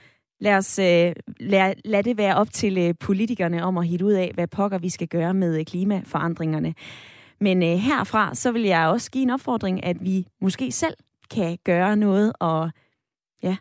[0.41, 4.13] Lad, os, øh, lad, lad det være op til øh, politikerne om at hitte ud
[4.13, 6.75] af, hvad pokker vi skal gøre med øh, klimaforandringerne.
[7.41, 10.95] Men øh, herfra, så vil jeg også give en opfordring, at vi måske selv
[11.31, 12.71] kan gøre noget og
[13.43, 13.57] ja,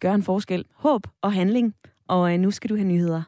[0.00, 0.64] gøre en forskel.
[0.74, 1.74] Håb og handling.
[2.08, 3.22] Og øh, nu skal du have nyheder.